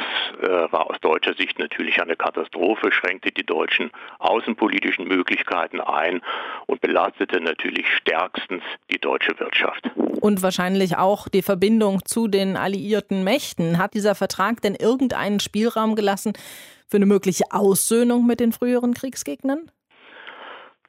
war 0.49 0.91
aus 0.91 1.01
deutscher 1.01 1.35
Sicht 1.35 1.59
natürlich 1.59 2.01
eine 2.01 2.17
Katastrophe, 2.17 2.93
schränkte 2.93 3.31
die 3.33 3.45
deutschen 3.45 3.91
außenpolitischen 4.19 5.07
Möglichkeiten 5.07 5.81
ein 5.81 6.21
und 6.67 6.81
belastete 6.81 7.41
natürlich 7.41 7.87
stärkstens 7.97 8.63
die 8.91 8.99
deutsche 8.99 9.39
Wirtschaft. 9.39 9.91
Und 9.97 10.43
wahrscheinlich 10.43 10.97
auch 10.97 11.29
die 11.29 11.43
Verbindung 11.43 12.05
zu 12.05 12.29
den 12.29 12.57
alliierten 12.57 13.25
Mächten. 13.25 13.79
Hat 13.79 13.95
dieser 13.95 14.15
Vertrag 14.15 14.61
denn 14.61 14.75
irgendeinen 14.75 15.41
Spielraum 15.41 15.97
gelassen 15.97 16.33
für 16.89 16.97
eine 16.97 17.07
mögliche 17.07 17.45
Aussöhnung 17.51 18.27
mit 18.27 18.41
den 18.41 18.53
früheren 18.53 18.95
Kriegsgegnern? 18.95 19.71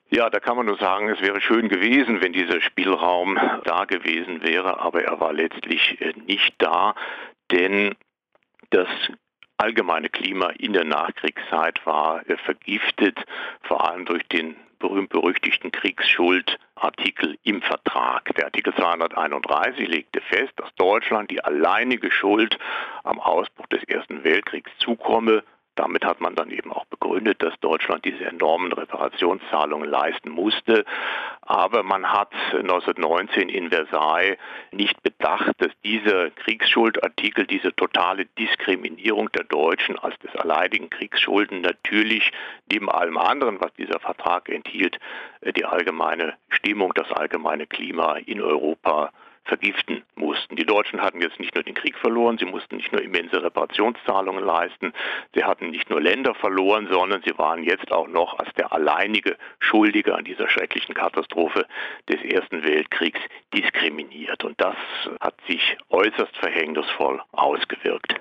Ja, 0.10 0.30
da 0.30 0.40
kann 0.40 0.58
man 0.58 0.68
nur 0.68 0.78
sagen, 0.78 1.10
es 1.10 1.22
wäre 1.22 1.42
schön 1.42 1.70
gewesen, 1.70 2.22
wenn 2.22 2.34
dieser 2.34 2.62
Spielraum 2.62 3.40
da 3.64 3.86
gewesen 3.86 4.44
wäre, 4.44 4.80
aber 4.80 5.04
er 5.04 5.20
war 5.20 5.34
letztlich 5.34 6.00
äh, 6.02 6.14
nicht 6.28 6.54
da, 6.60 6.94
denn 7.52 7.96
das 8.70 8.88
allgemeine 9.58 10.10
Klima 10.10 10.50
in 10.58 10.74
der 10.74 10.84
Nachkriegszeit 10.84 11.86
war 11.86 12.28
äh, 12.30 12.38
vergiftet, 12.38 13.20
vor 13.62 13.90
allem 13.90 14.06
durch 14.06 14.28
den 14.28 14.56
berühmt-berüchtigten 14.80 15.72
Kriegsschuldartikel 15.72 17.38
im 17.44 17.62
Vertrag. 17.62 18.36
Der 18.36 18.46
Artikel 18.46 18.76
231 18.76 19.88
legte 19.88 20.20
fest, 20.20 20.52
dass 20.58 20.76
Deutschland 20.76 21.32
die 21.32 21.44
alleinige 21.44 22.12
Schuld 22.12 22.60
am 23.04 23.20
Ausbruch 23.20 23.68
des 23.68 23.82
Ersten 23.86 24.26
Weltkriegs 24.26 24.70
zukomme, 24.80 25.44
damit 25.76 26.06
hat 26.06 26.22
man 26.22 26.36
dann 26.36 26.52
eben 26.52 26.72
auch 26.72 26.86
begründet, 26.86 27.42
dass 27.42 27.60
Deutschland 27.60 28.06
diese 28.06 28.26
enormen 28.26 28.72
Reparationszahlungen 28.72 29.90
leisten 29.90 30.30
musste. 30.30 30.86
Aber 31.42 31.84
man 31.84 32.12
hat 32.12 32.34
1919 32.54 33.50
in 33.50 33.70
Versailles 33.70 34.38
nicht 34.72 35.02
bedacht, 35.04 35.54
dass 35.58 35.72
dieser 35.84 36.30
Kriegsschuldartikel, 36.32 37.46
diese 37.48 37.76
totale 37.76 38.26
Diskriminierung 38.38 39.32
der 39.32 39.46
Deutschen 39.46 39.98
als 39.98 40.18
des 40.20 40.36
alleinigen 40.36 40.90
Kriegsschulden 40.90 41.62
natürlich 41.62 42.32
neben 42.72 42.90
allem 42.90 43.18
anderen, 43.18 43.60
was 43.60 43.74
dieser 43.74 44.00
Vertrag 44.00 44.50
enthielt, 44.50 45.00
die 45.56 45.66
allgemeine 45.66 46.36
Stimmung, 46.50 46.94
das 46.94 47.12
allgemeine 47.12 47.68
Klima 47.68 48.18
in 48.18 48.42
Europa 48.42 49.12
vergiften 49.46 50.04
mussten. 50.16 50.56
Die 50.56 50.66
Deutschen 50.66 51.02
hatten 51.02 51.22
jetzt 51.22 51.40
nicht 51.40 51.54
nur 51.56 51.64
den 51.64 51.74
Krieg 51.74 51.98
verloren, 51.98 52.38
sie 52.38 52.46
mussten 52.46 52.78
nicht 52.78 52.92
nur 52.92 53.02
immense 53.02 53.44
Reparationszahlungen 53.44 54.44
leisten, 54.44 54.94
sie 55.36 55.44
hatten 55.44 55.70
nicht 55.70 55.90
nur 55.90 56.02
Länder 56.02 56.34
verloren, 56.36 56.88
sondern 56.90 57.22
sie 57.24 57.38
waren 57.38 57.64
jetzt 57.64 57.92
auch 57.92 58.08
noch 58.08 58.40
als 58.40 58.54
der 58.54 58.72
alleinige 58.72 59.38
Schuldige 59.60 60.16
an 60.16 60.24
dieser 60.24 60.50
schrecklichen 60.50 60.96
Katastrophe 60.96 61.66
des 62.10 62.22
Ersten 62.24 62.64
Weltkriegs 62.64 63.20
diskriminiert. 63.54 64.44
Und 64.44 64.60
das 64.62 64.76
hat 65.20 65.36
sich 65.48 65.78
äußerst 65.90 66.36
verhängnisvoll 66.38 67.22
ausgewirkt. 67.32 68.20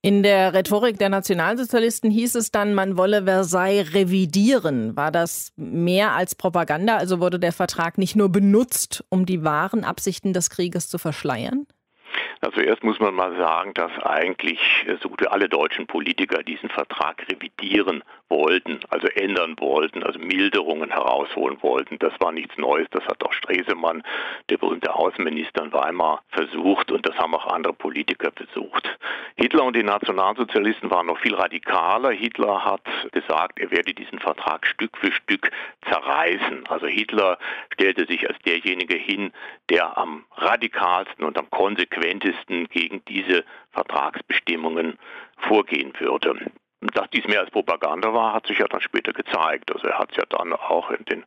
In 0.00 0.22
der 0.22 0.54
Rhetorik 0.54 0.96
der 0.98 1.08
Nationalsozialisten 1.08 2.08
hieß 2.10 2.36
es 2.36 2.52
dann, 2.52 2.72
man 2.72 2.96
wolle 2.96 3.24
Versailles 3.24 3.94
revidieren. 3.94 4.96
War 4.96 5.10
das 5.10 5.52
mehr 5.56 6.12
als 6.12 6.36
Propaganda? 6.36 6.96
Also 6.96 7.18
wurde 7.18 7.40
der 7.40 7.52
Vertrag 7.52 7.98
nicht 7.98 8.14
nur 8.14 8.30
benutzt, 8.30 9.04
um 9.08 9.26
die 9.26 9.42
wahren 9.42 9.82
Absichten 9.82 10.32
des 10.32 10.50
Krieges 10.50 10.88
zu 10.88 10.98
verschleiern? 10.98 11.66
Also 12.40 12.60
erst 12.60 12.84
muss 12.84 13.00
man 13.00 13.14
mal 13.14 13.36
sagen, 13.36 13.74
dass 13.74 13.90
eigentlich 14.04 14.60
so 15.02 15.08
gut 15.08 15.20
wie 15.20 15.26
alle 15.26 15.48
deutschen 15.48 15.88
Politiker 15.88 16.44
diesen 16.44 16.68
Vertrag 16.68 17.26
revidieren 17.28 18.04
wollten, 18.28 18.80
also 18.90 19.06
ändern 19.08 19.56
wollten, 19.58 20.02
also 20.02 20.18
Milderungen 20.18 20.90
herausholen 20.90 21.58
wollten. 21.62 21.98
Das 21.98 22.12
war 22.20 22.32
nichts 22.32 22.56
Neues. 22.56 22.86
Das 22.90 23.04
hat 23.06 23.22
auch 23.24 23.32
Stresemann, 23.32 24.02
der 24.50 24.58
berühmte 24.58 24.94
Außenminister 24.94 25.64
in 25.64 25.72
Weimar, 25.72 26.22
versucht 26.30 26.90
und 26.90 27.06
das 27.06 27.16
haben 27.16 27.34
auch 27.34 27.46
andere 27.46 27.72
Politiker 27.72 28.30
versucht. 28.34 28.98
Hitler 29.36 29.64
und 29.64 29.76
die 29.76 29.82
Nationalsozialisten 29.82 30.90
waren 30.90 31.06
noch 31.06 31.18
viel 31.18 31.34
radikaler. 31.34 32.10
Hitler 32.10 32.64
hat 32.64 32.82
gesagt, 33.12 33.58
er 33.58 33.70
werde 33.70 33.94
diesen 33.94 34.18
Vertrag 34.18 34.66
Stück 34.66 34.96
für 34.98 35.12
Stück 35.12 35.50
zerreißen. 35.88 36.66
Also 36.68 36.86
Hitler 36.86 37.38
stellte 37.72 38.06
sich 38.06 38.28
als 38.28 38.38
derjenige 38.40 38.96
hin, 38.96 39.32
der 39.70 39.96
am 39.96 40.24
radikalsten 40.36 41.24
und 41.24 41.38
am 41.38 41.50
konsequentesten 41.50 42.68
gegen 42.68 43.04
diese 43.06 43.44
Vertragsbestimmungen 43.72 44.98
vorgehen 45.38 45.92
würde. 45.98 46.50
Dass 46.94 47.10
dies 47.10 47.26
mehr 47.26 47.40
als 47.40 47.50
Propaganda 47.50 48.12
war, 48.12 48.34
hat 48.34 48.46
sich 48.46 48.58
ja 48.58 48.66
dann 48.66 48.80
später 48.80 49.12
gezeigt. 49.12 49.72
Also 49.72 49.86
er 49.88 49.98
hat 49.98 50.10
es 50.10 50.16
ja 50.16 50.24
dann 50.28 50.52
auch 50.52 50.90
in 50.90 51.04
den 51.04 51.24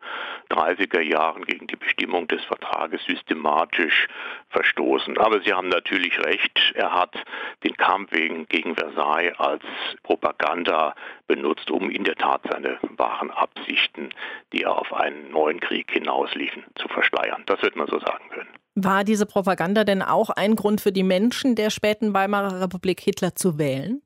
30er 0.49 1.01
Jahren 1.01 1.43
gegen 1.45 1.67
die 1.67 1.75
Bestimmung 1.75 2.27
des 2.27 2.43
Vertrages 2.45 3.03
systematisch 3.05 4.07
verstoßen. 4.49 5.17
Aber 5.17 5.41
Sie 5.41 5.53
haben 5.53 5.69
natürlich 5.69 6.19
recht, 6.19 6.59
er 6.75 6.93
hat 6.93 7.15
den 7.63 7.75
Kampf 7.75 8.11
wegen, 8.11 8.47
gegen 8.47 8.75
Versailles 8.75 9.33
als 9.37 9.63
Propaganda 10.03 10.95
benutzt, 11.27 11.69
um 11.71 11.89
in 11.89 12.03
der 12.03 12.15
Tat 12.15 12.41
seine 12.49 12.79
wahren 12.97 13.31
Absichten, 13.31 14.09
die 14.53 14.63
er 14.63 14.77
auf 14.77 14.93
einen 14.93 15.31
neuen 15.31 15.59
Krieg 15.59 15.91
hinausliefen, 15.91 16.63
zu 16.75 16.87
verschleiern. 16.87 17.43
Das 17.45 17.61
wird 17.61 17.75
man 17.75 17.87
so 17.87 17.99
sagen 17.99 18.29
können. 18.29 18.49
War 18.75 19.03
diese 19.03 19.25
Propaganda 19.25 19.83
denn 19.83 20.01
auch 20.01 20.29
ein 20.29 20.55
Grund 20.55 20.79
für 20.81 20.91
die 20.91 21.03
Menschen 21.03 21.55
der 21.55 21.69
späten 21.69 22.13
Weimarer 22.13 22.61
Republik, 22.61 23.01
Hitler 23.01 23.35
zu 23.35 23.57
wählen? 23.57 24.01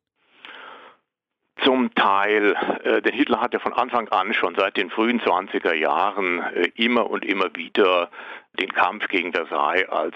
Zum 1.65 1.93
Teil, 1.95 2.55
äh, 2.83 3.01
denn 3.01 3.13
Hitler 3.13 3.41
hat 3.41 3.53
ja 3.53 3.59
von 3.59 3.73
Anfang 3.73 4.07
an 4.09 4.35
schon 4.35 4.53
seit 4.55 4.77
den 4.77 4.91
frühen 4.91 5.19
20er 5.19 5.73
Jahren 5.73 6.39
äh, 6.53 6.69
immer 6.75 7.09
und 7.09 7.25
immer 7.25 7.55
wieder 7.55 8.11
den 8.59 8.71
Kampf 8.71 9.07
gegen 9.07 9.33
Versailles 9.33 9.89
als 9.89 10.15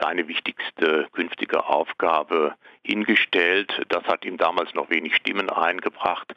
seine 0.00 0.26
wichtigste 0.26 1.06
künftige 1.12 1.66
Aufgabe 1.66 2.54
hingestellt. 2.82 3.82
Das 3.90 4.04
hat 4.04 4.24
ihm 4.24 4.38
damals 4.38 4.74
noch 4.74 4.90
wenig 4.90 5.14
Stimmen 5.14 5.50
eingebracht. 5.50 6.34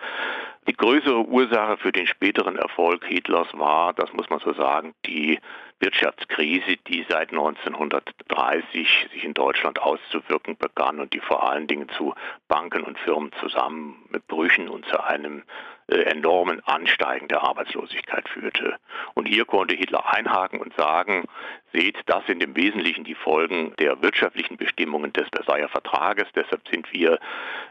Die 0.68 0.74
größere 0.74 1.26
Ursache 1.26 1.78
für 1.78 1.92
den 1.92 2.06
späteren 2.06 2.58
Erfolg 2.58 3.06
Hitlers 3.06 3.48
war, 3.54 3.94
das 3.94 4.12
muss 4.14 4.30
man 4.30 4.40
so 4.40 4.54
sagen, 4.54 4.94
die 5.06 5.40
Wirtschaftskrise, 5.80 6.78
die 6.88 7.06
seit 7.10 7.32
1930 7.32 9.08
sich 9.12 9.24
in 9.24 9.34
Deutschland 9.34 9.80
auszuwirken 9.80 10.58
begann 10.58 11.00
und 11.00 11.14
die 11.14 11.20
vor 11.20 11.50
allen 11.50 11.68
Dingen 11.68 11.90
zu 11.90 12.14
Banken 12.48 12.84
und 12.84 13.00
Firmen 13.00 13.32
zusammenbrüchen 13.40 14.68
und 14.68 14.86
zu 14.88 15.02
einem 15.04 15.44
enormen 15.92 16.62
Ansteigen 16.66 17.28
der 17.28 17.44
Arbeitslosigkeit 17.44 18.28
führte. 18.30 18.78
Und 19.14 19.28
hier 19.28 19.46
konnte 19.46 19.76
Hitler 19.76 20.12
einhaken 20.14 20.60
und 20.60 20.76
sagen, 20.76 21.26
seht, 21.74 21.98
das 22.06 22.26
sind 22.28 22.44
im 22.44 22.56
Wesentlichen 22.56 23.04
die 23.04 23.16
Folgen 23.16 23.74
der 23.80 24.02
wirtschaftlichen 24.02 24.58
Bestimmungen 24.58 25.14
des 25.14 25.28
Versailler 25.34 25.70
Vertrages. 25.70 26.28
Deshalb 26.36 26.68
sind 26.68 26.92
wir 26.94 27.20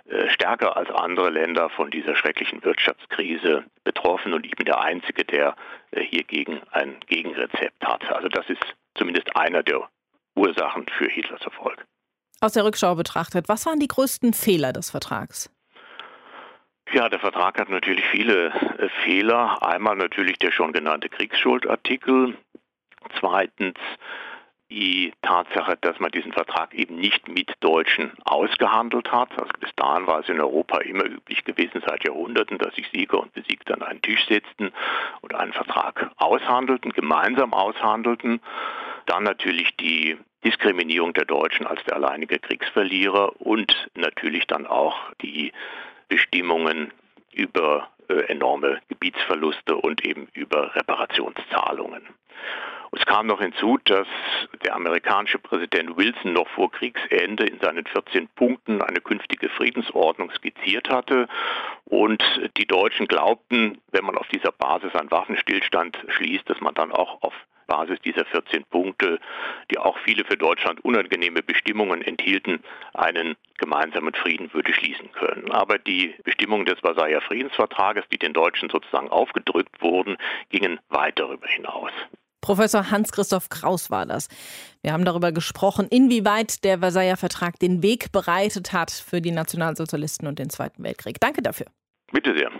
äh, 0.09 0.29
stärker 0.31 0.77
als 0.77 0.91
andere 0.91 1.31
Länder 1.31 1.71
von 1.71 1.91
dieser 1.91 2.17
schrecklichen 2.17 2.65
Wirtschaftskrise 2.65 3.65
betroffen 3.85 4.33
und 4.33 4.47
ich 4.47 4.57
bin 4.57 4.67
der 4.67 4.81
Einzige, 4.81 5.25
der 5.25 5.55
äh, 5.91 6.03
hiergegen 6.03 6.61
ein 6.71 6.97
Gegenrezept 7.07 7.85
hat. 7.85 8.11
Also 8.11 8.29
das 8.29 8.49
ist 8.49 8.63
zumindest 8.95 9.35
einer 9.37 9.63
der 9.63 9.89
Ursachen 10.35 10.87
für 10.89 11.09
Hitlers 11.09 11.43
Erfolg. 11.43 11.85
Aus 12.41 12.53
der 12.53 12.65
Rückschau 12.65 12.95
betrachtet, 12.95 13.49
was 13.49 13.67
waren 13.67 13.81
die 13.81 13.89
größten 13.89 14.33
Fehler 14.33 14.73
des 14.73 14.91
Vertrags? 14.91 15.51
Ja, 16.93 17.09
der 17.11 17.19
Vertrag 17.19 17.61
hat 17.61 17.69
natürlich 17.69 18.05
viele 18.07 18.47
äh, 18.47 18.89
Fehler. 19.05 19.63
Einmal 19.63 19.97
natürlich 19.97 20.39
der 20.39 20.53
schon 20.53 20.73
genannte 20.73 21.09
Kriegsschuldartikel. 21.11 22.37
Zweitens 23.21 23.79
die 24.71 25.13
Tatsache, 25.23 25.79
dass 25.81 25.99
man 25.99 26.11
diesen 26.11 26.33
Vertrag 26.33 26.75
eben 26.75 26.97
nicht 26.97 27.29
mit 27.29 27.53
Deutschen 27.61 28.13
ausgehandelt 28.25 29.11
hat. 29.11 29.31
Also 29.39 29.51
bis 29.61 29.71
dahin 29.77 30.07
war 30.07 30.21
es 30.21 30.29
in 30.29 30.41
Europa 30.41 30.79
immer 30.79 31.05
üblich 31.05 31.45
gewesen, 31.45 31.83
seit 31.87 32.05
Jahrhunderten, 32.05 32.59
dass 32.59 32.75
sich 32.75 32.89
Sieger 32.91 33.21
und 33.21 33.33
Besiegte 33.33 33.75
an 33.75 33.83
einen 33.83 34.03
Tisch 34.03 34.27
setzten 34.27 34.73
und 35.23 35.35
einen 35.35 35.53
Vertrag 35.53 36.11
aushandelten, 36.17 36.93
gemeinsam 36.93 37.55
aushandelten. 37.55 38.41
Dann 39.07 39.25
natürlich 39.25 39.75
die 39.77 40.19
Diskriminierung 40.45 41.15
der 41.15 41.25
Deutschen 41.25 41.67
als 41.67 41.83
der 41.85 41.97
alleinige 41.97 42.39
Kriegsverlierer 42.39 43.41
und 43.41 43.89
natürlich 43.95 44.47
dann 44.47 44.67
auch 44.67 44.97
die 45.23 45.53
Bestimmungen 46.09 46.93
über 47.33 47.89
äh, 48.09 48.21
enorme 48.29 48.81
Gebietsverluste 48.89 49.77
und 49.77 50.05
eben 50.05 50.29
über 50.33 50.75
Reparationszahlungen. 50.75 52.03
Es 52.93 53.05
kam 53.05 53.27
noch 53.27 53.41
hinzu, 53.41 53.79
dass 53.85 54.07
der 54.65 54.75
amerikanische 54.75 55.39
Präsident 55.39 55.97
Wilson 55.97 56.33
noch 56.33 56.49
vor 56.49 56.71
Kriegsende 56.71 57.45
in 57.45 57.61
seinen 57.61 57.85
14 57.85 58.29
Punkten 58.29 58.81
eine 58.81 59.01
künftige 59.01 59.51
Friedensordnung 59.51 60.31
skizziert 60.33 60.89
hatte. 60.89 61.29
Und 61.85 62.23
die 62.57 62.67
Deutschen 62.67 63.07
glaubten, 63.07 63.79
wenn 63.93 64.05
man 64.05 64.17
auf 64.17 64.27
dieser 64.29 64.53
Basis 64.53 64.95
einen 64.95 65.11
Waffenstillstand 65.11 65.99
schließt, 66.09 66.49
dass 66.49 66.61
man 66.61 66.75
dann 66.75 66.93
auch 66.93 67.23
auf 67.23 67.35
Basis 67.69 68.01
dieser 68.05 68.25
14 68.25 68.65
Punkte, 68.65 69.21
die 69.71 69.79
auch 69.79 69.97
viele 70.05 70.25
für 70.25 70.37
Deutschland 70.37 70.85
unangenehme 70.85 71.43
Bestimmungen 71.43 72.03
enthielten, 72.03 72.61
einen 72.95 73.37
gemeinsamen 73.59 74.15
Frieden 74.15 74.53
würde 74.53 74.73
schließen 74.73 75.13
können. 75.13 75.53
Aber 75.53 75.79
die 75.79 76.17
Bestimmungen 76.25 76.67
des 76.67 76.81
Versailler 76.81 77.21
Friedensvertrages, 77.21 78.05
die 78.11 78.19
den 78.19 78.33
Deutschen 78.33 78.69
sozusagen 78.71 79.09
aufgedrückt 79.11 79.81
wurden, 79.81 80.17
gingen 80.49 80.81
weit 80.89 81.21
darüber 81.21 81.47
hinaus. 81.47 81.93
Professor 82.41 82.91
Hans-Christoph 82.91 83.49
Kraus 83.51 83.91
war 83.91 84.07
das. 84.07 84.29
Wir 84.83 84.93
haben 84.93 85.05
darüber 85.05 85.33
gesprochen, 85.33 85.87
inwieweit 85.91 86.65
der 86.65 86.79
Versailler 86.79 87.17
Vertrag 87.17 87.59
den 87.59 87.83
Weg 87.83 88.11
bereitet 88.13 88.73
hat 88.73 88.91
für 88.91 89.21
die 89.21 89.33
Nationalsozialisten 89.33 90.27
und 90.27 90.39
den 90.39 90.51
Zweiten 90.51 90.83
Weltkrieg. 90.83 91.21
Danke 91.21 91.43
dafür. 91.43 91.67
Bitte 92.13 92.35
sehr. 92.37 92.51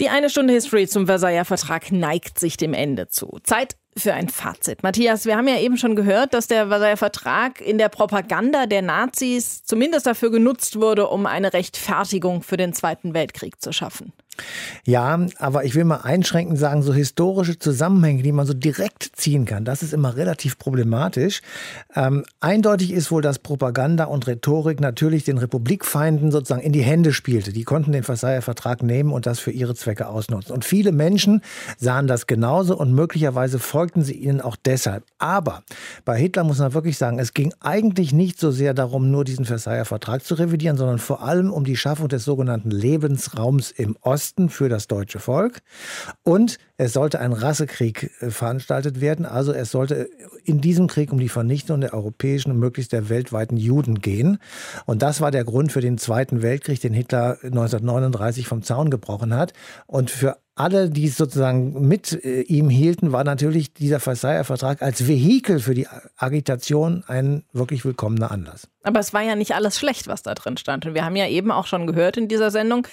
Die 0.00 0.10
eine 0.10 0.28
Stunde 0.28 0.52
History 0.52 0.86
zum 0.86 1.06
Versailler 1.06 1.44
Vertrag 1.44 1.92
neigt 1.92 2.38
sich 2.38 2.56
dem 2.56 2.74
Ende 2.74 3.08
zu. 3.08 3.38
Zeit 3.42 3.76
für 3.96 4.14
ein 4.14 4.28
Fazit. 4.28 4.82
Matthias, 4.82 5.26
wir 5.26 5.36
haben 5.36 5.48
ja 5.48 5.58
eben 5.58 5.76
schon 5.76 5.96
gehört, 5.96 6.34
dass 6.34 6.46
der 6.46 6.68
Versailler 6.68 6.96
Vertrag 6.96 7.60
in 7.60 7.78
der 7.78 7.88
Propaganda 7.88 8.66
der 8.66 8.82
Nazis 8.82 9.64
zumindest 9.64 10.06
dafür 10.06 10.30
genutzt 10.30 10.80
wurde, 10.80 11.08
um 11.08 11.26
eine 11.26 11.52
Rechtfertigung 11.52 12.42
für 12.42 12.56
den 12.56 12.72
Zweiten 12.72 13.14
Weltkrieg 13.14 13.60
zu 13.60 13.72
schaffen. 13.72 14.12
Ja, 14.84 15.26
aber 15.38 15.64
ich 15.64 15.74
will 15.74 15.84
mal 15.84 16.00
einschränkend 16.00 16.58
sagen, 16.58 16.82
so 16.82 16.92
historische 16.92 17.58
Zusammenhänge, 17.58 18.22
die 18.22 18.32
man 18.32 18.46
so 18.46 18.54
direkt 18.54 19.10
ziehen 19.14 19.44
kann, 19.44 19.64
das 19.64 19.82
ist 19.82 19.92
immer 19.92 20.16
relativ 20.16 20.58
problematisch. 20.58 21.40
Ähm, 21.94 22.24
eindeutig 22.40 22.92
ist 22.92 23.10
wohl, 23.10 23.22
dass 23.22 23.38
Propaganda 23.38 24.04
und 24.04 24.26
Rhetorik 24.26 24.80
natürlich 24.80 25.24
den 25.24 25.38
Republikfeinden 25.38 26.32
sozusagen 26.32 26.62
in 26.62 26.72
die 26.72 26.82
Hände 26.82 27.12
spielte. 27.12 27.52
Die 27.52 27.62
konnten 27.62 27.92
den 27.92 28.02
Versailler 28.02 28.42
Vertrag 28.42 28.82
nehmen 28.82 29.12
und 29.12 29.26
das 29.26 29.38
für 29.38 29.52
ihre 29.52 29.74
Zwecke 29.74 30.08
ausnutzen. 30.08 30.52
Und 30.52 30.64
viele 30.64 30.90
Menschen 30.90 31.42
sahen 31.78 32.06
das 32.06 32.26
genauso 32.26 32.76
und 32.76 32.92
möglicherweise 32.92 33.58
folgten 33.58 34.02
sie 34.02 34.14
ihnen 34.14 34.40
auch 34.40 34.56
deshalb. 34.56 35.04
Aber 35.18 35.62
bei 36.04 36.18
Hitler 36.18 36.42
muss 36.42 36.58
man 36.58 36.74
wirklich 36.74 36.98
sagen, 36.98 37.18
es 37.18 37.34
ging 37.34 37.54
eigentlich 37.60 38.12
nicht 38.12 38.40
so 38.40 38.50
sehr 38.50 38.74
darum, 38.74 39.10
nur 39.10 39.24
diesen 39.24 39.44
Versailler 39.44 39.84
Vertrag 39.84 40.24
zu 40.24 40.34
revidieren, 40.34 40.76
sondern 40.76 40.98
vor 40.98 41.22
allem 41.22 41.52
um 41.52 41.64
die 41.64 41.76
Schaffung 41.76 42.08
des 42.08 42.24
sogenannten 42.24 42.70
Lebensraums 42.70 43.70
im 43.70 43.96
Osten 44.00 44.21
für 44.48 44.68
das 44.68 44.88
deutsche 44.88 45.18
Volk. 45.18 45.60
Und 46.22 46.58
es 46.76 46.92
sollte 46.92 47.20
ein 47.20 47.32
Rassekrieg 47.32 48.10
äh, 48.20 48.30
veranstaltet 48.30 49.00
werden. 49.00 49.26
Also 49.26 49.52
es 49.52 49.70
sollte 49.70 50.08
in 50.44 50.60
diesem 50.60 50.86
Krieg 50.86 51.12
um 51.12 51.18
die 51.18 51.28
Vernichtung 51.28 51.80
der 51.80 51.94
europäischen 51.94 52.50
und 52.50 52.58
möglichst 52.58 52.92
der 52.92 53.08
weltweiten 53.08 53.56
Juden 53.56 54.00
gehen. 54.00 54.38
Und 54.86 55.02
das 55.02 55.20
war 55.20 55.30
der 55.30 55.44
Grund 55.44 55.72
für 55.72 55.80
den 55.80 55.98
Zweiten 55.98 56.42
Weltkrieg, 56.42 56.80
den 56.80 56.92
Hitler 56.92 57.38
1939 57.42 58.46
vom 58.46 58.62
Zaun 58.62 58.90
gebrochen 58.90 59.34
hat. 59.34 59.52
Und 59.86 60.10
für 60.10 60.38
alle, 60.54 60.90
die 60.90 61.06
es 61.06 61.16
sozusagen 61.16 61.88
mit 61.88 62.12
äh, 62.24 62.42
ihm 62.42 62.68
hielten, 62.68 63.12
war 63.12 63.24
natürlich 63.24 63.72
dieser 63.72 64.00
Versailler 64.00 64.44
Vertrag 64.44 64.82
als 64.82 65.06
Vehikel 65.06 65.60
für 65.60 65.74
die 65.74 65.86
Agitation 66.16 67.04
ein 67.06 67.44
wirklich 67.52 67.84
willkommener 67.84 68.30
Anlass. 68.30 68.68
Aber 68.82 69.00
es 69.00 69.14
war 69.14 69.22
ja 69.22 69.34
nicht 69.34 69.54
alles 69.54 69.78
schlecht, 69.78 70.08
was 70.08 70.22
da 70.22 70.34
drin 70.34 70.56
stand. 70.56 70.84
Und 70.84 70.94
wir 70.94 71.04
haben 71.04 71.16
ja 71.16 71.26
eben 71.26 71.50
auch 71.50 71.66
schon 71.66 71.86
gehört 71.86 72.16
in 72.16 72.28
dieser 72.28 72.50
Sendung, 72.50 72.86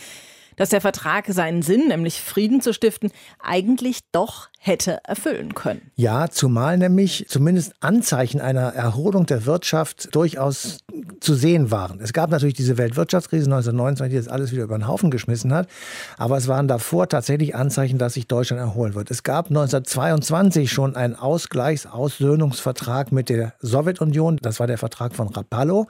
dass 0.59 0.69
der 0.69 0.81
Vertrag 0.81 1.25
seinen 1.27 1.61
Sinn, 1.61 1.87
nämlich 1.87 2.21
Frieden 2.21 2.59
zu 2.61 2.73
stiften, 2.73 3.11
eigentlich 3.39 4.01
doch 4.11 4.49
hätte 4.61 4.99
erfüllen 5.05 5.53
können. 5.55 5.89
Ja, 5.95 6.27
zumal 6.29 6.77
nämlich 6.77 7.25
zumindest 7.29 7.73
Anzeichen 7.79 8.41
einer 8.41 8.73
Erholung 8.73 9.25
der 9.25 9.45
Wirtschaft 9.45 10.13
durchaus 10.13 10.79
zu 11.21 11.33
sehen 11.33 11.71
waren. 11.71 12.01
Es 12.01 12.11
gab 12.11 12.29
natürlich 12.29 12.55
diese 12.55 12.77
Weltwirtschaftskrise 12.77 13.45
1929, 13.45 14.11
die 14.11 14.17
das 14.17 14.27
alles 14.27 14.51
wieder 14.51 14.63
über 14.63 14.77
den 14.77 14.87
Haufen 14.87 15.11
geschmissen 15.11 15.53
hat, 15.53 15.69
aber 16.17 16.35
es 16.35 16.49
waren 16.49 16.67
davor 16.67 17.07
tatsächlich 17.07 17.55
Anzeichen, 17.55 17.97
dass 17.97 18.15
sich 18.15 18.27
Deutschland 18.27 18.61
erholen 18.61 18.95
wird. 18.95 19.09
Es 19.11 19.23
gab 19.23 19.47
1922 19.47 20.69
schon 20.69 20.97
einen 20.97 21.15
Ausgleichsaussöhnungsvertrag 21.15 23.13
mit 23.13 23.29
der 23.29 23.53
Sowjetunion, 23.61 24.37
das 24.41 24.59
war 24.59 24.67
der 24.67 24.77
Vertrag 24.77 25.15
von 25.15 25.29
Rapallo. 25.29 25.87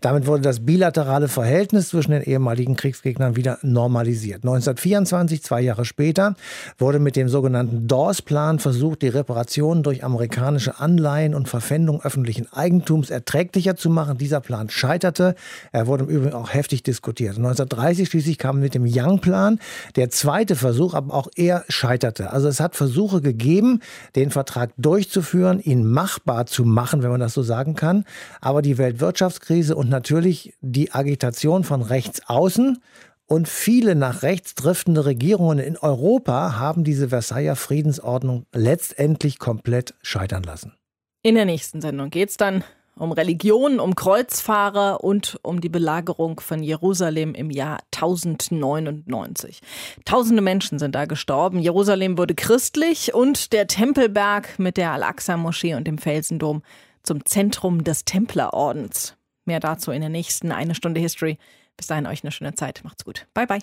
Damit 0.00 0.26
wurde 0.26 0.42
das 0.42 0.64
bilaterale 0.64 1.28
Verhältnis 1.28 1.90
zwischen 1.90 2.12
den 2.12 2.22
ehemaligen 2.22 2.76
Kriegsgegnern 2.76 3.36
wieder 3.36 3.58
normalisiert. 3.60 4.36
1924, 4.36 5.42
zwei 5.42 5.60
Jahre 5.60 5.84
später, 5.84 6.34
wurde 6.78 6.98
mit 6.98 7.14
dem 7.16 7.28
sogenannten 7.28 7.86
Dor 7.86 8.05
Force-Plan 8.06 8.60
versucht, 8.60 9.02
die 9.02 9.08
Reparationen 9.08 9.82
durch 9.82 10.04
amerikanische 10.04 10.78
Anleihen 10.78 11.34
und 11.34 11.48
Verpfändung 11.48 12.00
öffentlichen 12.02 12.46
Eigentums 12.52 13.10
erträglicher 13.10 13.74
zu 13.74 13.90
machen. 13.90 14.16
Dieser 14.16 14.38
Plan 14.38 14.70
scheiterte. 14.70 15.34
Er 15.72 15.88
wurde 15.88 16.04
im 16.04 16.10
Übrigen 16.10 16.34
auch 16.34 16.54
heftig 16.54 16.84
diskutiert. 16.84 17.36
1930 17.36 18.08
schließlich 18.08 18.38
kam 18.38 18.60
mit 18.60 18.76
dem 18.76 18.84
Young-Plan 18.86 19.58
der 19.96 20.08
zweite 20.10 20.54
Versuch, 20.54 20.94
aber 20.94 21.14
auch 21.14 21.26
er 21.34 21.64
scheiterte. 21.68 22.30
Also 22.30 22.46
es 22.46 22.60
hat 22.60 22.76
Versuche 22.76 23.20
gegeben, 23.20 23.80
den 24.14 24.30
Vertrag 24.30 24.70
durchzuführen, 24.76 25.58
ihn 25.58 25.84
machbar 25.84 26.46
zu 26.46 26.64
machen, 26.64 27.02
wenn 27.02 27.10
man 27.10 27.18
das 27.18 27.34
so 27.34 27.42
sagen 27.42 27.74
kann. 27.74 28.04
Aber 28.40 28.62
die 28.62 28.78
Weltwirtschaftskrise 28.78 29.74
und 29.74 29.90
natürlich 29.90 30.54
die 30.60 30.92
Agitation 30.92 31.64
von 31.64 31.82
rechts 31.82 32.20
außen 32.28 32.78
und 33.26 33.48
viele 33.48 33.94
nach 33.94 34.22
rechts 34.22 34.54
driftende 34.54 35.04
Regierungen 35.04 35.58
in 35.58 35.76
Europa 35.76 36.58
haben 36.58 36.84
diese 36.84 37.08
Versailler 37.08 37.56
Friedensordnung 37.56 38.46
letztendlich 38.52 39.38
komplett 39.38 39.94
scheitern 40.02 40.42
lassen. 40.42 40.74
In 41.22 41.34
der 41.34 41.44
nächsten 41.44 41.80
Sendung 41.80 42.10
geht 42.10 42.30
es 42.30 42.36
dann 42.36 42.62
um 42.98 43.12
Religion, 43.12 43.78
um 43.78 43.94
Kreuzfahrer 43.94 45.04
und 45.04 45.38
um 45.42 45.60
die 45.60 45.68
Belagerung 45.68 46.40
von 46.40 46.62
Jerusalem 46.62 47.34
im 47.34 47.50
Jahr 47.50 47.78
1099. 47.94 49.60
Tausende 50.04 50.40
Menschen 50.40 50.78
sind 50.78 50.94
da 50.94 51.04
gestorben. 51.04 51.58
Jerusalem 51.58 52.16
wurde 52.16 52.34
christlich 52.34 53.12
und 53.12 53.52
der 53.52 53.66
Tempelberg 53.66 54.58
mit 54.58 54.78
der 54.78 54.92
Al-Aqsa-Moschee 54.92 55.74
und 55.74 55.86
dem 55.86 55.98
Felsendom 55.98 56.62
zum 57.02 57.24
Zentrum 57.24 57.84
des 57.84 58.04
Templerordens. 58.04 59.14
Mehr 59.44 59.60
dazu 59.60 59.92
in 59.92 60.00
der 60.00 60.10
nächsten 60.10 60.50
Eine 60.50 60.74
Stunde 60.74 61.00
History. 61.00 61.38
Bis 61.76 61.86
dahin 61.86 62.06
euch 62.06 62.24
eine 62.24 62.32
schöne 62.32 62.54
Zeit. 62.54 62.80
Macht's 62.84 63.04
gut. 63.04 63.26
Bye, 63.34 63.46
bye. 63.46 63.60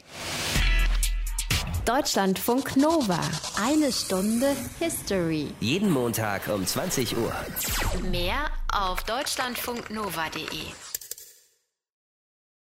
Deutschlandfunk 1.85 2.77
Nova. 2.77 3.19
Eine 3.61 3.91
Stunde 3.91 4.55
History. 4.79 5.47
Jeden 5.59 5.89
Montag 5.91 6.47
um 6.47 6.65
20 6.65 7.17
Uhr. 7.17 7.33
Mehr 8.09 8.45
auf 8.71 9.03
deutschlandfunknova.de. 9.03 10.92